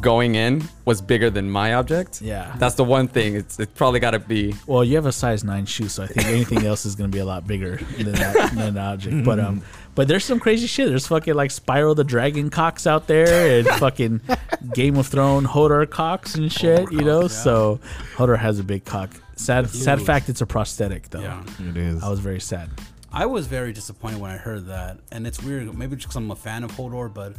[0.00, 2.22] going in was bigger than my object.
[2.22, 2.54] Yeah.
[2.58, 3.34] That's the one thing.
[3.36, 4.54] It's it's probably got to be.
[4.66, 7.18] Well, you have a size nine shoe, so I think anything else is gonna be
[7.18, 9.24] a lot bigger than that than the object.
[9.24, 9.62] But um,
[9.94, 10.88] but there's some crazy shit.
[10.88, 14.22] There's fucking like Spiral the Dragon cocks out there, and fucking
[14.72, 16.90] Game of Thrones Hodor cocks and shit.
[16.90, 17.78] you know, so
[18.16, 19.10] Hodor has a big cock.
[19.36, 21.20] Sad sad fact, it's a prosthetic though.
[21.20, 21.42] yeah.
[21.58, 22.02] It is.
[22.02, 22.70] I was very sad.
[23.14, 25.76] I was very disappointed when I heard that, and it's weird.
[25.76, 27.34] Maybe just because I'm a fan of Hodor, but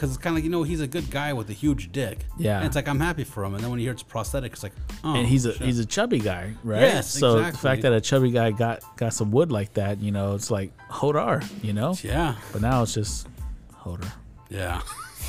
[0.00, 2.24] because it's kind of like you know he's a good guy with a huge dick.
[2.38, 2.56] Yeah.
[2.56, 4.62] and it's like I'm happy for him, and then when you hear it's prosthetic, it's
[4.62, 4.72] like
[5.04, 5.66] oh, and he's a shit.
[5.66, 6.80] he's a chubby guy, right?
[6.80, 10.10] Yes, so the fact that a chubby guy got got some wood like that, you
[10.10, 11.94] know, it's like Hodor, you know.
[12.02, 13.28] yeah, But now it's just
[13.74, 14.10] Hodor.
[14.48, 14.80] yeah.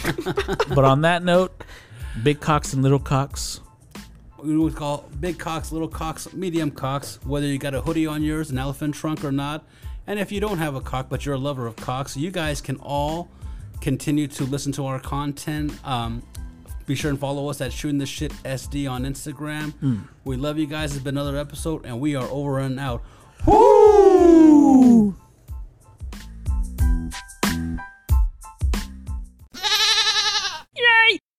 [0.70, 1.64] But on that note,
[2.24, 3.60] big cocks and little cocks.
[4.42, 8.24] we would call big cocks, little cocks, medium cocks, whether you got a hoodie on
[8.24, 9.68] yours, an elephant trunk or not.
[10.08, 12.62] And if you don't have a cock, but you're a lover of cocks, you guys
[12.62, 13.30] can all
[13.82, 15.74] continue to listen to our content.
[15.86, 16.24] Um,
[16.86, 19.74] be sure and follow us at Shooting the Shit SD on Instagram.
[20.24, 20.94] We love you guys.
[20.96, 23.04] It's been another episode, and we are over and out.
[23.46, 25.16] Woo!